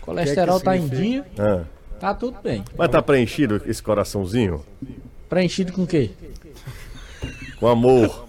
[0.00, 1.26] Colesterol tá em dia.
[1.38, 1.64] Ah,
[1.98, 2.64] Tá tudo bem.
[2.76, 4.64] mas tá preenchido esse coraçãozinho?
[5.28, 6.10] Preenchido com o quê?
[7.58, 8.26] Com amor.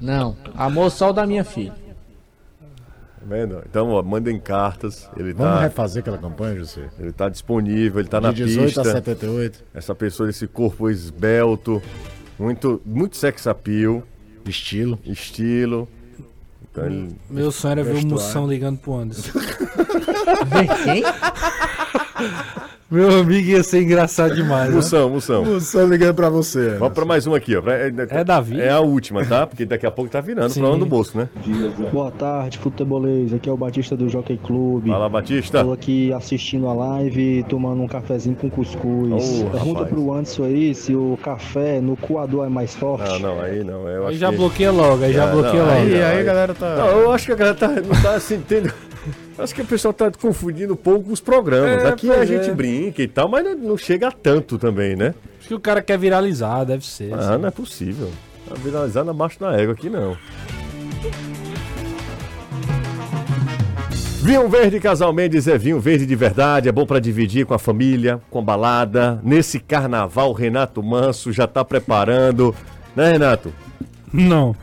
[0.00, 0.36] Não.
[0.54, 1.72] Amor só o da minha filha.
[3.26, 3.62] Vendo?
[3.68, 5.08] Então, ó, mandem cartas.
[5.16, 6.88] Ele Vamos tá, refazer aquela campanha, José?
[6.98, 8.80] ele tá disponível, ele tá na De 18 pista.
[8.82, 9.64] a 78.
[9.72, 11.80] Essa pessoa, esse corpo esbelto,
[12.38, 14.02] muito, muito sex appeal,
[14.46, 14.98] Estilo.
[15.04, 15.88] estilo.
[16.70, 18.06] Então, ele- Meu sonho era ver o.
[18.08, 19.38] Moção ligando pro Anderson.
[20.84, 21.02] Quem?
[22.90, 24.68] Meu amigo ia ser engraçado demais.
[24.68, 24.76] né?
[24.76, 25.42] Moção, moção.
[25.46, 26.76] Moção ligando pra você.
[26.78, 27.62] Vamos pra mais uma aqui, ó.
[27.70, 28.60] É, É Davi?
[28.60, 29.46] É a última, tá?
[29.46, 30.60] Porque daqui a pouco tá virando Sim.
[30.60, 31.26] pra no bolso, né?
[31.90, 33.32] Boa tarde, futebolês.
[33.32, 34.88] Aqui é o Batista do Jockey Club.
[34.88, 35.64] Fala, Batista.
[35.64, 39.40] Tô aqui assistindo a live, tomando um cafezinho com cuscuz.
[39.40, 39.88] Ô, Pergunta rapaz.
[39.88, 43.08] pro Anderson aí se o café no coador é mais forte.
[43.08, 43.88] Não, não, aí não.
[43.88, 45.80] Eu Aí já que- bloqueia logo, aí já É, bloqueia não, logo.
[45.80, 46.76] Aí, aí aí- a galera tá.
[46.76, 48.72] Não, eu acho que a galera tá, não tá assim, entendeu?
[49.38, 51.84] Acho que o pessoal tá confundindo um pouco os programas.
[51.84, 52.54] É, Aqui a gente é.
[52.54, 55.14] brinca e tal, mas não, chega a tanto também, né?
[55.38, 57.12] Acho que o cara quer viralizar, deve ser.
[57.14, 58.10] Ah, não é possível.
[58.48, 60.16] Tá viralizando abaixo da égua aqui não.
[64.22, 67.58] Vinho Verde Casal Mendes é vinho verde de verdade, é bom pra dividir com a
[67.58, 69.20] família, com a balada.
[69.20, 72.54] Nesse carnaval, o Renato Manso já tá preparando,
[72.94, 73.52] né, Renato?
[74.12, 74.54] Não.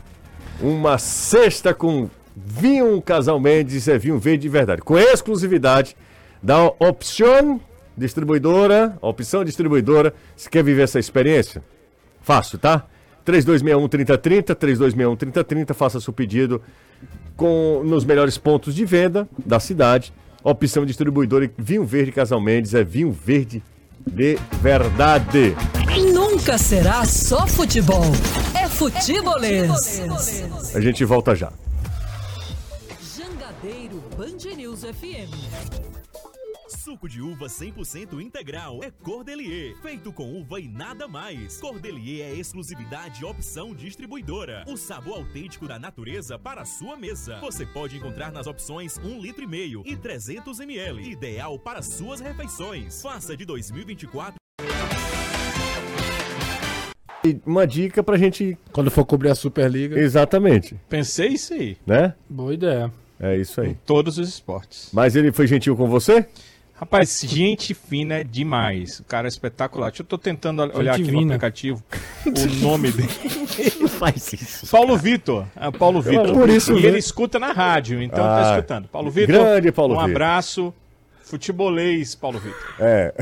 [0.62, 5.96] Uma cesta com vinho Casal Mendes é vinho verde de verdade, com exclusividade
[6.42, 7.58] da Option
[7.96, 10.14] Distribuidora, Opção Distribuidora.
[10.36, 11.62] Se quer viver essa experiência?
[12.22, 12.86] Fácil, tá?
[13.26, 16.62] 3261-3030, 3261-3030, faça seu pedido
[17.36, 20.12] com, nos melhores pontos de venda da cidade.
[20.42, 23.62] Opção distribuidora vinho verde Casal Mendes é vinho verde
[24.06, 25.54] de verdade.
[26.14, 28.04] Nunca será só futebol.
[28.58, 30.00] É futebolês.
[30.74, 31.52] A gente volta já.
[34.20, 35.32] Band News FM.
[36.68, 41.58] Suco de uva 100% integral é Cordelier, feito com uva e nada mais.
[41.58, 44.62] Cordelier é exclusividade e opção distribuidora.
[44.68, 47.40] O sabor autêntico da natureza para a sua mesa.
[47.40, 52.20] Você pode encontrar nas opções 1 litro e meio e 300 ml, ideal para suas
[52.20, 53.00] refeições.
[53.00, 54.34] Faça de 2024
[57.24, 58.58] E Uma dica pra gente.
[58.70, 59.98] Quando for cobrir a Superliga.
[59.98, 60.78] Exatamente.
[60.90, 61.78] Pensei isso aí.
[61.86, 62.14] Né?
[62.28, 62.92] Boa ideia.
[63.20, 63.76] É isso aí.
[63.84, 64.88] Todos os esportes.
[64.92, 66.26] Mas ele foi gentil com você?
[66.74, 69.00] Rapaz, gente fina demais.
[69.00, 69.90] O cara é espetacular.
[69.90, 71.34] Deixa eu tô tentando olhar aqui no fina.
[71.34, 71.82] aplicativo
[72.24, 73.08] o nome dele.
[73.78, 74.66] Não faz isso.
[74.68, 75.46] Paulo Vitor.
[75.54, 76.32] É, Paulo Vitor.
[76.32, 76.88] por isso e mesmo.
[76.88, 78.88] ele escuta na rádio, então Ah, tá escutando.
[78.88, 79.26] Paulo Vitor.
[79.34, 80.10] grande Paulo Um Vitor.
[80.10, 80.74] abraço.
[81.22, 82.74] Futebolês, Paulo Vitor.
[82.80, 83.12] É.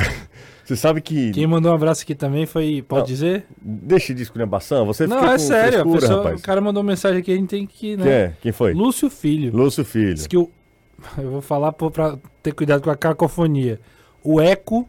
[0.69, 1.31] Você sabe que.
[1.33, 2.83] Quem mandou um abraço aqui também foi.
[2.87, 3.47] Pode Não, dizer?
[3.59, 4.85] Deixa de esculhambação.
[4.85, 5.69] Você Não, fica é com sério.
[5.69, 6.41] a frescura, pessoa- rapaz.
[6.41, 7.97] o cara mandou mensagem aqui, a gente tem que.
[7.97, 8.03] Né?
[8.05, 8.33] Quem é?
[8.43, 8.75] Quem foi?
[8.75, 9.57] Lúcio Filho.
[9.57, 10.13] Lúcio Filho.
[10.15, 10.51] Diz que o.
[11.17, 13.81] Eu vou falar pra ter cuidado com a cacofonia.
[14.23, 14.87] O eco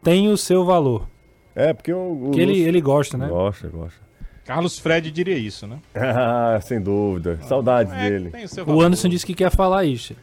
[0.00, 1.08] tem o seu valor.
[1.56, 2.28] É, porque o.
[2.28, 3.26] o Que ele, Lúcio- ele gosta, né?
[3.26, 4.06] Gosta, gosta.
[4.44, 5.78] Carlos Fred diria isso, né?
[5.92, 7.40] Ah, sem dúvida.
[7.48, 8.32] Saudades É, dele.
[8.64, 8.80] o O.
[8.80, 10.14] Anderson disse que quer falar isso.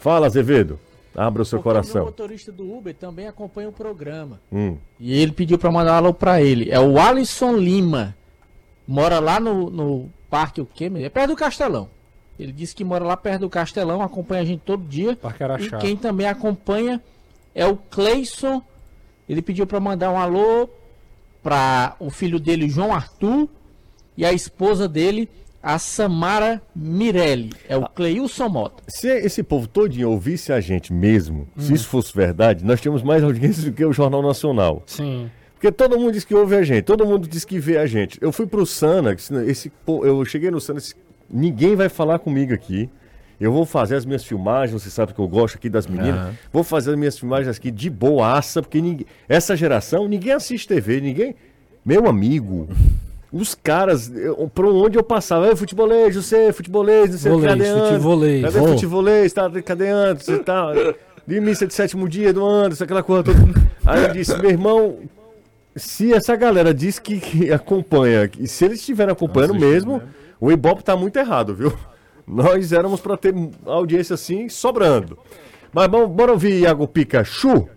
[0.00, 0.80] Fala, Azevedo.
[1.16, 2.04] Abra o seu Porque o coração.
[2.04, 4.38] motorista do Uber também acompanha o programa.
[4.52, 4.76] Hum.
[5.00, 6.70] E ele pediu pra mandar um alô pra ele.
[6.70, 8.14] É o Alisson Lima.
[8.86, 10.90] Mora lá no, no parque o quê?
[10.96, 11.88] É perto do Castelão.
[12.38, 15.16] Ele disse que mora lá perto do Castelão, acompanha a gente todo dia.
[15.16, 15.78] Parque E Araxá.
[15.78, 17.02] quem também acompanha
[17.54, 18.60] é o Cleison.
[19.26, 20.68] Ele pediu pra mandar um alô
[21.42, 23.48] pra o filho dele, João Arthur,
[24.16, 25.28] e a esposa dele,
[25.66, 27.50] a Samara Mirelli.
[27.68, 28.84] É o Cleilson Mota.
[28.86, 31.60] Se esse povo todinho ouvisse a gente mesmo, Hum.
[31.60, 34.84] se isso fosse verdade, nós tínhamos mais audiência do que o Jornal Nacional.
[34.86, 35.28] Sim.
[35.54, 38.16] Porque todo mundo diz que ouve a gente, todo mundo diz que vê a gente.
[38.22, 39.72] Eu fui pro Sana, esse,
[40.04, 40.94] eu cheguei no Sana, esse-
[41.28, 42.88] ninguém vai falar comigo aqui.
[43.40, 46.14] Eu vou fazer as minhas filmagens, você sabe que eu gosto aqui das meninas.
[46.20, 46.34] Aham.
[46.52, 51.00] Vou fazer as minhas filmagens aqui de boaça, porque ninguém, essa geração, ninguém assiste TV,
[51.00, 51.34] ninguém.
[51.84, 52.68] Meu amigo,
[53.36, 57.46] os caras, eu, por onde eu passava, é futebolês, você, futebolês, não sei o que,
[57.46, 58.42] cadê futebolês.
[58.42, 58.68] Cadê Vô.
[58.68, 59.32] futebolês?
[59.32, 60.32] Tá, cadê Anderson?
[60.32, 60.72] e tal?
[61.26, 63.38] De missa de sétimo dia do Anderson, aquela coisa toda.
[63.84, 64.96] Aí eu disse, meu irmão,
[65.74, 70.00] se essa galera diz que, que acompanha, e se eles estiverem acompanhando mesmo,
[70.40, 71.72] o Ibope tá muito errado, viu?
[72.26, 73.34] Nós éramos pra ter
[73.64, 75.18] audiência assim, sobrando.
[75.72, 77.68] Mas bom, bora ouvir Iago Pikachu?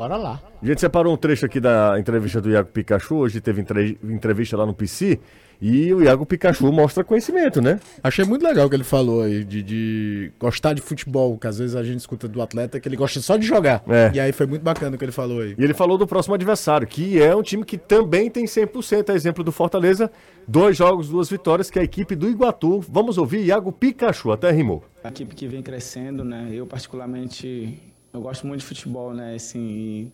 [0.00, 0.40] Bora lá.
[0.62, 3.16] A gente separou um trecho aqui da entrevista do Iago Pikachu.
[3.16, 5.20] Hoje teve entre- entrevista lá no PC.
[5.60, 7.78] E o Iago Pikachu mostra conhecimento, né?
[8.02, 11.58] Achei muito legal o que ele falou aí, de, de gostar de futebol, que às
[11.58, 13.82] vezes a gente escuta do atleta que ele gosta só de jogar.
[13.86, 14.10] É.
[14.14, 15.54] E aí foi muito bacana o que ele falou aí.
[15.58, 19.12] E ele falou do próximo adversário, que é um time que também tem 100%, é
[19.14, 20.10] exemplo do Fortaleza.
[20.48, 22.80] Dois jogos, duas vitórias, que é a equipe do Iguatu.
[22.88, 24.82] Vamos ouvir Iago Pikachu, até rimou.
[25.04, 26.48] A equipe que vem crescendo, né?
[26.54, 27.78] Eu particularmente,
[28.12, 29.34] eu gosto muito de futebol, né?
[29.34, 30.12] Assim,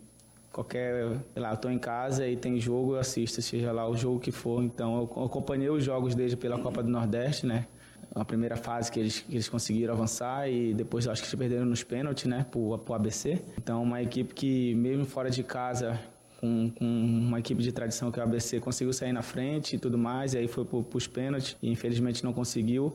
[0.53, 3.97] qualquer, sei lá, eu tô em casa e tem jogo, eu assisto, seja lá o
[3.97, 4.63] jogo que for.
[4.63, 7.67] Então, eu acompanhei os jogos desde pela Copa do Nordeste, né?
[8.15, 11.67] A primeira fase que eles, que eles conseguiram avançar e depois acho que eles perderam
[11.67, 12.47] nos pênaltis, né?
[12.51, 13.43] Pro, pro ABC.
[13.59, 16.01] Então, uma equipe que, mesmo fora de casa,
[16.41, 19.79] com, com uma equipe de tradição que é o ABC, conseguiu sair na frente e
[19.79, 22.95] tudo mais, e aí foi para os pênaltis e infelizmente não conseguiu.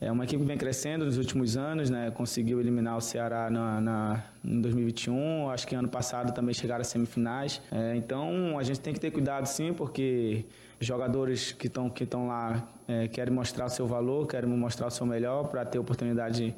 [0.00, 2.12] É uma equipe que vem crescendo nos últimos anos, né?
[2.12, 5.50] Conseguiu eliminar o Ceará na, na, em 2021.
[5.50, 7.60] Acho que ano passado também chegaram às semifinais.
[7.72, 10.44] É, então a gente tem que ter cuidado sim, porque
[10.80, 15.04] jogadores que estão que lá é, querem mostrar o seu valor, querem mostrar o seu
[15.04, 16.54] melhor para ter oportunidade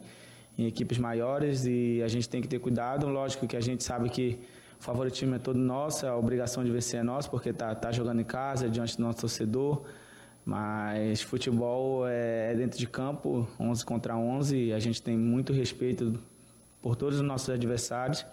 [0.58, 3.08] em equipes maiores e a gente tem que ter cuidado.
[3.08, 4.38] Lógico que a gente sabe que
[4.78, 8.20] o favoritismo é todo nosso, a obrigação de vencer é nossa, porque tá, tá jogando
[8.20, 9.82] em casa, diante do nosso torcedor.
[10.50, 16.18] Mas futebol é dentro de campo, 11 contra 11, e a gente tem muito respeito
[16.82, 18.26] por todos os nossos adversários.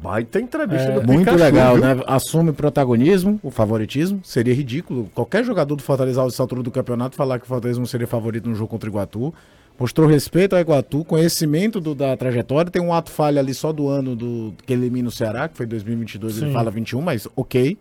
[0.00, 1.84] Baita entrevista É, do muito Pikachu, legal, viu?
[1.84, 2.02] né?
[2.06, 4.20] Assume protagonismo, o favoritismo.
[4.24, 7.86] Seria ridículo qualquer jogador do Fortaleza ao altura do campeonato falar que o Fortaleza não
[7.86, 9.34] seria favorito no jogo contra o Iguatu.
[9.78, 12.70] Mostrou respeito ao Iguatu, conhecimento do- da trajetória.
[12.70, 15.66] Tem um ato falha ali só do ano do que elimina o Ceará, que foi
[15.66, 16.52] 2022, ele Sim.
[16.54, 17.76] fala 21, mas ok,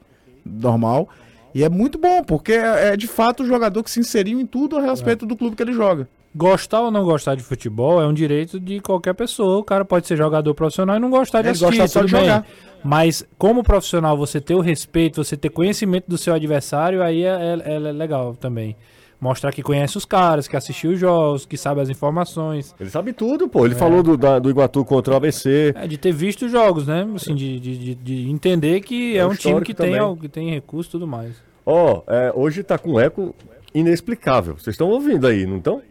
[0.45, 1.07] normal.
[1.53, 4.45] E é muito bom, porque é, é de fato o jogador que se inseriu em
[4.45, 6.07] tudo a respeito do clube que ele joga.
[6.35, 9.57] Gostar ou não gostar de futebol é um direito de qualquer pessoa.
[9.57, 12.11] O cara pode ser jogador profissional e não gostar de Ele assistir, gosta só de
[12.11, 12.21] bem.
[12.21, 12.45] jogar.
[12.83, 17.59] Mas como profissional, você ter o respeito, você ter conhecimento do seu adversário, aí é,
[17.65, 18.75] é- é legal também.
[19.19, 22.75] Mostrar que conhece os caras, que assistiu os jogos, que sabe as informações.
[22.79, 23.65] Ele sabe tudo, pô.
[23.65, 23.77] Ele É.
[23.77, 25.73] falou do, da- do Iguatu contra o ABC.
[25.75, 27.07] É, de ter visto os jogos, né?
[27.15, 30.51] Assim, de, de, de- de entender que É é, um time que tem, que tem
[30.51, 31.35] recurso e tudo mais.
[31.65, 33.33] Ó, é, hoje tá com um eco
[33.73, 34.53] inexplicável.
[34.55, 35.81] Vocês estão ouvindo aí, não estão?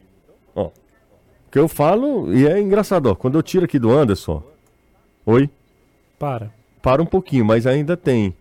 [0.54, 0.70] Ó.
[1.50, 3.14] Que eu falo, e é engraçado, ó.
[3.16, 4.42] Quando eu tiro aqui do Anderson.
[5.26, 5.50] Oi?
[6.18, 6.52] Para.
[6.80, 8.34] Para um pouquinho, mas ainda tem.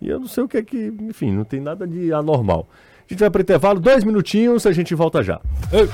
[0.00, 0.92] E eu não sei o que é que.
[1.02, 2.68] Enfim, não tem nada de anormal.
[3.08, 5.40] A gente vai para intervalo, dois minutinhos, a gente volta já.
[5.72, 5.88] Ei!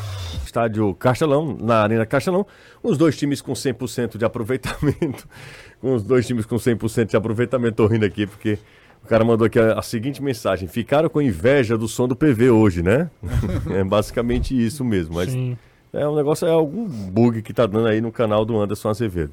[0.44, 2.44] Estádio Castelão, na Arena Castelão,
[2.82, 5.28] os dois times com 100% de aproveitamento.
[5.80, 7.76] com os dois times com 100% de aproveitamento.
[7.76, 8.58] Tô rindo aqui porque
[9.04, 12.50] o cara mandou aqui a, a seguinte mensagem: ficaram com inveja do som do PV
[12.50, 13.08] hoje, né?
[13.70, 15.14] é basicamente isso mesmo.
[15.14, 15.56] Mas Sim.
[15.92, 19.32] é um negócio, é algum bug que tá dando aí no canal do Anderson Azevedo.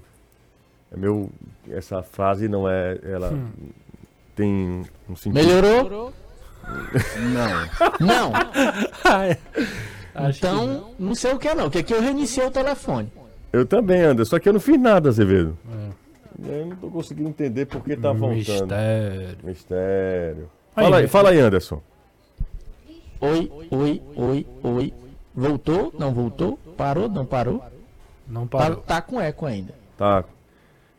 [0.91, 1.29] É meu.
[1.69, 2.99] Essa frase não é.
[3.03, 3.47] Ela Hum.
[4.35, 5.33] tem um sentido.
[5.33, 6.13] Melhorou?
[7.99, 8.05] Não.
[8.07, 8.31] Não.
[10.29, 13.11] então, não sei o que é não, porque aqui eu reiniciei o telefone.
[13.51, 15.57] Eu também, Anderson, só que eu não fiz nada, Azevedo.
[16.43, 18.35] Eu não tô conseguindo entender por que tá voltando.
[18.35, 19.37] Mistério.
[19.43, 20.49] Mistério.
[20.75, 21.81] Aí, Fala aí, fala aí, Anderson.
[23.19, 24.93] Oi, oi, oi, oi.
[25.35, 25.93] Voltou?
[25.97, 26.57] Não voltou?
[26.75, 27.07] Parou?
[27.07, 27.63] Não parou?
[28.27, 28.77] Não Tá, parou.
[28.77, 29.73] tá com eco ainda.
[29.97, 30.23] Tá.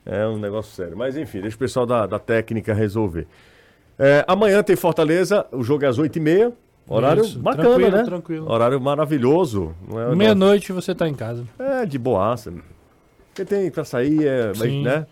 [0.06, 0.96] É um negócio sério.
[0.96, 3.26] Mas enfim, deixa o pessoal da, da técnica resolver.
[4.04, 6.52] É, amanhã tem Fortaleza, o jogo é às 8h30.
[6.88, 8.02] Horário Isso, bacana, tranquilo, né?
[8.02, 8.50] tranquilo.
[8.50, 9.72] Horário maravilhoso.
[9.88, 11.44] Não é, Meia-noite você tá em casa.
[11.56, 12.52] É, de boaça.
[13.28, 14.82] Porque tem pra sair, é, mas, Sim.
[14.82, 15.06] né?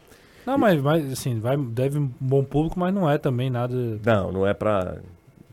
[0.45, 3.72] Não, mas, mas assim, vai, deve um bom público, mas não é também nada.
[4.05, 4.97] Não, não é pra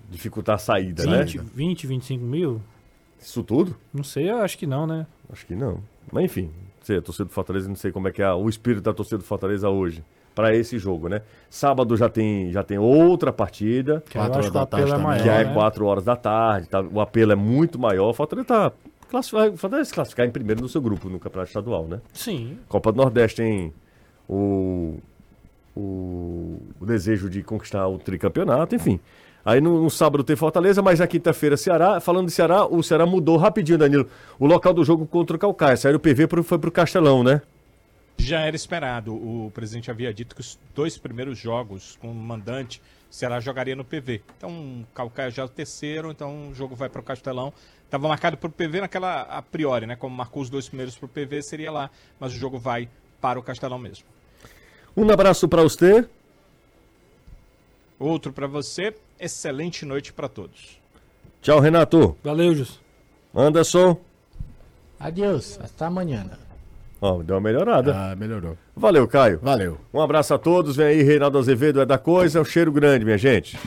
[0.09, 1.45] dificultar a saída, 20, né?
[1.53, 2.59] 20, 25 mil?
[3.21, 3.75] Isso tudo?
[3.93, 5.05] Não sei, eu acho que não, né?
[5.31, 5.77] Acho que não.
[6.11, 6.49] Mas enfim,
[6.81, 9.19] sei, a torcida do Fortaleza, não sei como é que é o espírito da torcida
[9.19, 10.03] do Fortaleza hoje.
[10.37, 11.23] Pra esse jogo, né?
[11.49, 14.03] Sábado já tem, já tem outra partida.
[14.07, 15.07] Que eu Quatro horas da apelo tarde é também.
[15.07, 15.53] maior, Que é né?
[15.55, 16.69] 4 horas da tarde.
[16.69, 16.79] Tá?
[16.79, 18.09] O apelo é muito maior.
[18.09, 18.71] O Fortaleza tá.
[19.09, 22.01] Classificar, se classificar em primeiro no seu grupo no Campeonato Estadual, né?
[22.13, 22.59] Sim.
[22.69, 23.73] Copa do Nordeste tem
[24.29, 24.97] o,
[25.75, 28.99] o, o desejo de conquistar o tricampeonato, enfim.
[29.43, 31.99] Aí no, no sábado tem Fortaleza, mas na quinta-feira Ceará.
[31.99, 34.05] Falando de Ceará, o Ceará mudou rapidinho, Danilo.
[34.37, 35.77] O local do jogo contra o Calcaia.
[35.77, 37.41] Saiu o PV pro, foi pro Castelão, né?
[38.17, 39.13] Já era esperado.
[39.13, 43.75] O presidente havia dito que os dois primeiros jogos com o mandante, o Ceará jogaria
[43.75, 44.21] no PV.
[44.37, 47.53] Então, o Calcaia já é o terceiro, então o jogo vai para o Castelão.
[47.85, 49.95] Estava marcado para o PV naquela a priori, né?
[49.95, 51.89] Como marcou os dois primeiros para o PV, seria lá.
[52.19, 52.89] Mas o jogo vai
[53.21, 54.05] para o Castelão mesmo.
[54.95, 56.07] Um abraço para você.
[57.99, 58.93] Outro para você.
[59.19, 60.79] Excelente noite para todos.
[61.41, 62.17] Tchau, Renato.
[62.23, 62.79] Valeu, Jus.
[63.33, 63.99] Anderson.
[64.99, 66.29] Adeus, até amanhã.
[67.01, 67.93] Ó, deu uma melhorada.
[67.95, 68.57] Ah, melhorou.
[68.75, 69.39] Valeu, Caio.
[69.41, 69.77] Valeu.
[69.93, 70.75] Um abraço a todos.
[70.75, 72.41] Vem aí, Reinaldo Azevedo é da coisa.
[72.41, 73.57] Um cheiro grande, minha gente.